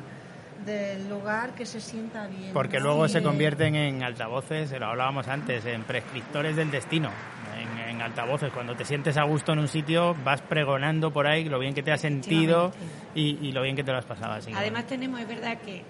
del 0.66 1.10
lugar 1.10 1.54
que 1.56 1.66
se 1.66 1.82
sienta 1.82 2.28
bien. 2.28 2.54
Porque 2.54 2.80
luego 2.80 3.08
se 3.08 3.22
convierten 3.22 3.76
en 3.76 4.04
altavoces, 4.04 4.72
lo 4.72 4.88
hablábamos 4.88 5.28
antes, 5.28 5.66
en 5.66 5.84
prescriptores 5.84 6.56
del 6.56 6.72
destino. 6.72 7.10
En, 7.58 8.02
altavoces, 8.02 8.52
cuando 8.52 8.76
te 8.76 8.84
sientes 8.84 9.16
a 9.16 9.24
gusto 9.24 9.54
en 9.54 9.60
un 9.60 9.68
sitio, 9.70 10.14
vas 10.26 10.42
pregonando 10.42 11.14
por 11.14 11.26
ahí 11.26 11.46
lo 11.46 11.58
bien 11.58 11.74
que 11.74 11.84
te 11.84 11.92
has 11.92 12.02
sentido 12.02 12.74
y, 13.16 13.38
y 13.42 13.54
lo 13.54 13.62
bien 13.62 13.78
que 13.78 13.84
te 13.84 13.92
lo 13.94 13.98
has 13.98 14.04
pasado. 14.04 14.34
Así 14.34 14.52
Además, 14.54 14.88
tenemos, 14.88 15.22
es 15.22 15.28
verdad 15.28 15.58
que 15.60 15.84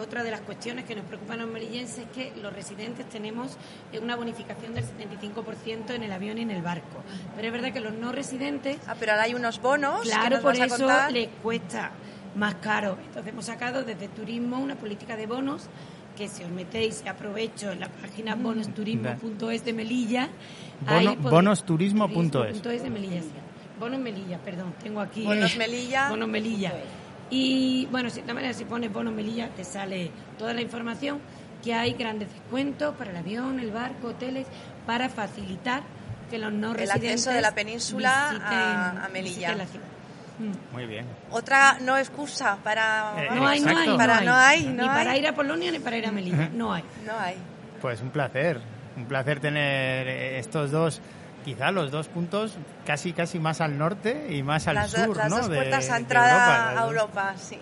otra 0.00 0.22
de 0.22 0.30
las 0.30 0.40
cuestiones 0.40 0.84
que 0.84 0.94
nos 0.94 1.04
preocupan 1.04 1.40
a 1.40 1.44
los 1.44 1.52
melillenses 1.52 1.98
es 1.98 2.06
que 2.10 2.32
los 2.40 2.52
residentes 2.52 3.08
tenemos 3.08 3.56
una 4.00 4.16
bonificación 4.16 4.74
del 4.74 4.84
75% 4.84 5.94
en 5.94 6.02
el 6.02 6.12
avión 6.12 6.38
y 6.38 6.42
en 6.42 6.50
el 6.50 6.62
barco. 6.62 7.02
Pero 7.36 7.46
es 7.46 7.52
verdad 7.52 7.72
que 7.72 7.80
los 7.80 7.92
no 7.94 8.12
residentes... 8.12 8.78
Ah, 8.86 8.96
pero 8.98 9.12
ahora 9.12 9.24
hay 9.24 9.34
unos 9.34 9.60
bonos. 9.60 10.02
Claro, 10.02 10.40
por 10.40 10.56
eso 10.56 10.88
les 11.10 11.28
cuesta 11.42 11.92
más 12.36 12.56
caro. 12.56 12.96
Entonces 13.06 13.32
hemos 13.32 13.44
sacado 13.44 13.84
desde 13.84 14.08
turismo 14.08 14.58
una 14.58 14.76
política 14.76 15.16
de 15.16 15.26
bonos 15.26 15.68
que 16.16 16.28
si 16.28 16.44
os 16.44 16.50
metéis, 16.50 17.02
aprovecho, 17.06 17.72
en 17.72 17.80
la 17.80 17.88
página 17.88 18.36
mm. 18.36 18.42
bonosturismo.es 18.42 19.64
de 19.64 19.72
Melilla. 19.72 20.28
bonosturismo.es. 21.22 22.62
de 22.62 22.90
Melilla, 22.90 23.22
Bonos 23.78 23.98
Melilla, 23.98 24.38
perdón, 24.38 24.74
tengo 24.82 25.00
aquí. 25.00 25.24
Bonos 25.24 25.56
Melilla. 25.56 26.10
Bonos 26.10 26.28
Melilla. 26.28 26.72
Y 27.30 27.86
bueno, 27.90 28.08
de 28.08 28.14
cierta 28.14 28.34
manera, 28.34 28.52
si 28.52 28.64
pones 28.64 28.92
bono 28.92 29.12
Melilla, 29.12 29.48
te 29.50 29.64
sale 29.64 30.10
toda 30.36 30.52
la 30.52 30.60
información 30.60 31.20
que 31.62 31.74
hay 31.74 31.92
grandes 31.92 32.32
descuentos 32.32 32.94
para 32.96 33.10
el 33.10 33.16
avión, 33.16 33.60
el 33.60 33.70
barco, 33.70 34.08
hoteles, 34.08 34.46
para 34.86 35.08
facilitar 35.08 35.82
que 36.30 36.38
los 36.38 36.52
no 36.52 36.74
el 36.74 36.90
acceso 36.90 37.30
de 37.30 37.40
la 37.40 37.54
península 37.54 38.30
a, 39.04 39.08
Melilla. 39.12 39.54
Mm. 39.54 40.74
Muy 40.74 40.86
bien. 40.86 41.06
Otra 41.30 41.78
no 41.80 41.98
excusa 41.98 42.56
para 42.64 43.12
eh, 43.18 43.28
no, 43.34 43.46
hay, 43.46 43.60
no 43.60 43.76
hay, 43.76 43.96
para, 43.96 44.20
no 44.22 44.34
hay, 44.34 44.66
ni 44.66 44.86
para 44.86 45.16
ir 45.16 45.26
a 45.26 45.34
Polonia 45.34 45.70
ni 45.70 45.80
para 45.80 45.98
ir 45.98 46.06
a 46.06 46.12
Melilla, 46.12 46.48
no 46.54 46.72
hay. 46.72 46.82
No 47.04 47.18
hay. 47.18 47.36
Pues 47.82 48.00
un 48.00 48.10
placer, 48.10 48.60
un 48.96 49.04
placer 49.04 49.40
tener 49.40 50.08
estos 50.08 50.70
dos 50.70 51.02
quizá 51.44 51.70
los 51.70 51.90
dos 51.90 52.08
puntos 52.08 52.56
casi 52.84 53.12
casi 53.12 53.38
más 53.38 53.60
al 53.60 53.78
norte 53.78 54.28
y 54.30 54.42
más 54.42 54.68
al 54.68 54.88
sur, 54.88 55.16
las 55.16 55.30
¿no? 55.30 55.38
Dos 55.38 55.48
puertas 55.48 55.90
a 55.90 55.96
entrada 55.96 56.80
a 56.80 56.86
Europa, 56.86 57.34
sí. 57.36 57.58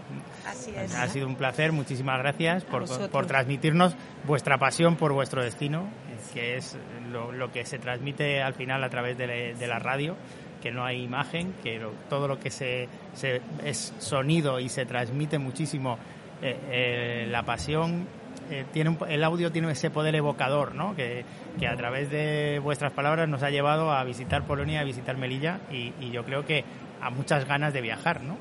Así 0.47 0.73
es. 0.77 0.95
Ha 0.95 1.09
sido 1.09 1.27
un 1.27 1.37
placer, 1.37 1.73
muchísimas 1.73 2.19
gracias 2.19 2.65
por, 2.65 2.87
por, 3.11 3.27
transmitirnos 3.27 3.95
vuestra 4.27 4.59
pasión 4.59 4.97
por 4.97 5.13
vuestro 5.13 5.43
destino, 5.43 5.89
que 6.33 6.57
es 6.57 6.77
lo, 7.11 7.53
que 7.53 7.65
se 7.65 7.79
transmite 7.79 8.43
al 8.43 8.55
final 8.55 8.83
a 8.83 8.89
través 8.89 9.17
de, 9.19 9.67
la 9.67 9.79
radio, 9.79 10.17
que 10.63 10.71
no 10.71 10.85
hay 10.85 11.03
imagen, 11.03 11.55
que 11.63 11.81
todo 12.09 12.29
lo 12.29 12.39
que 12.39 12.51
se, 12.51 12.89
se, 13.15 13.43
es 13.65 13.93
sonido 13.99 14.59
y 14.61 14.69
se 14.69 14.87
transmite 14.87 15.39
muchísimo 15.39 15.99
eh, 16.41 16.57
eh, 16.71 17.27
la 17.29 17.43
pasión 17.43 18.07
eh, 18.51 18.65
tiene 18.73 18.97
el 19.09 19.25
audio 19.25 19.53
tiene 19.53 19.71
ese 19.71 19.91
poder 19.91 20.15
evocador, 20.15 20.75
¿no? 20.75 20.95
Que, 20.97 21.25
a 21.69 21.77
través 21.77 22.11
de 22.11 22.61
vuestras 22.63 22.93
palabras 22.93 23.29
nos 23.29 23.43
ha 23.43 23.51
llevado 23.51 23.93
a 23.93 24.03
visitar 24.05 24.47
Polonia, 24.47 24.81
a 24.81 24.85
visitar 24.85 25.17
Melilla 25.17 25.61
y, 25.71 25.93
yo 26.11 26.25
creo 26.25 26.45
que 26.45 26.65
a 27.01 27.11
muchas 27.11 27.45
ganas 27.47 27.73
de 27.73 27.81
viajar, 27.81 28.23
¿no? 28.23 28.37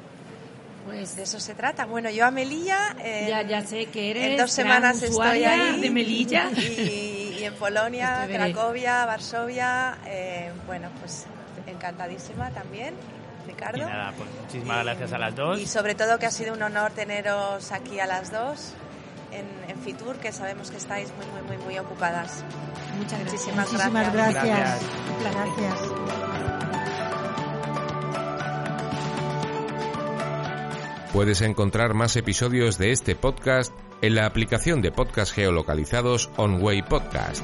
Pues 0.86 1.18
de 1.18 1.24
eso 1.24 1.40
se 1.40 1.54
trata. 1.54 1.86
Bueno, 1.86 2.10
yo 2.10 2.26
a 2.26 2.32
Melilla. 2.32 2.96
ya, 3.28 3.42
ya 3.42 3.62
sé 3.62 3.88
que 3.88 4.12
eres. 4.12 4.24
En 4.24 4.38
dos 4.38 4.52
semanas 4.52 5.04
estoy 5.04 5.44
ahí. 5.44 5.82
De 5.82 5.90
Melilla. 5.90 6.50
Y, 6.52 7.44
en 7.44 7.54
Polonia, 7.56 8.26
Cracovia, 8.32 9.06
Varsovia. 9.06 9.98
Eh, 10.06 10.52
bueno, 10.66 10.90
pues 11.02 11.26
encantadísima 11.66 12.52
también. 12.52 12.94
Ricardo. 13.46 13.80
Y 13.80 13.82
nada, 13.82 14.14
pues 14.18 14.30
muchísimas 14.42 14.84
gracias 14.84 15.12
a 15.12 15.18
las 15.18 15.36
dos. 15.36 15.60
Y 15.60 15.68
sobre 15.68 15.96
todo 15.96 16.18
que 16.20 16.26
ha 16.26 16.32
sido 16.32 16.54
un 16.54 16.62
honor 16.62 16.92
teneros 16.92 17.72
aquí 17.72 18.00
a 18.00 18.06
las 18.06 18.32
dos 18.32 18.74
en, 19.32 19.78
Fitur, 19.84 20.18
que 20.18 20.32
sabemos 20.32 20.70
que 20.72 20.78
estáis 20.78 21.14
muy, 21.16 21.26
muy, 21.28 21.42
muy, 21.58 21.66
muy 21.66 21.80
ocupadas. 21.80 22.44
Muchas 22.98 23.20
gracias. 23.22 23.56
Muchísimas 23.56 24.14
gracias. 24.14 24.82
gracias. 25.22 25.80
Puedes 31.14 31.42
encontrar 31.42 31.94
más 31.94 32.16
episodios 32.16 32.78
de 32.78 32.92
este 32.92 33.16
podcast 33.16 33.74
en 34.02 34.16
la 34.16 34.26
aplicación 34.26 34.82
de 34.82 34.92
podcast 34.92 35.34
geolocalizados 35.34 36.30
OnWay 36.38 36.84
Podcast. 36.84 37.44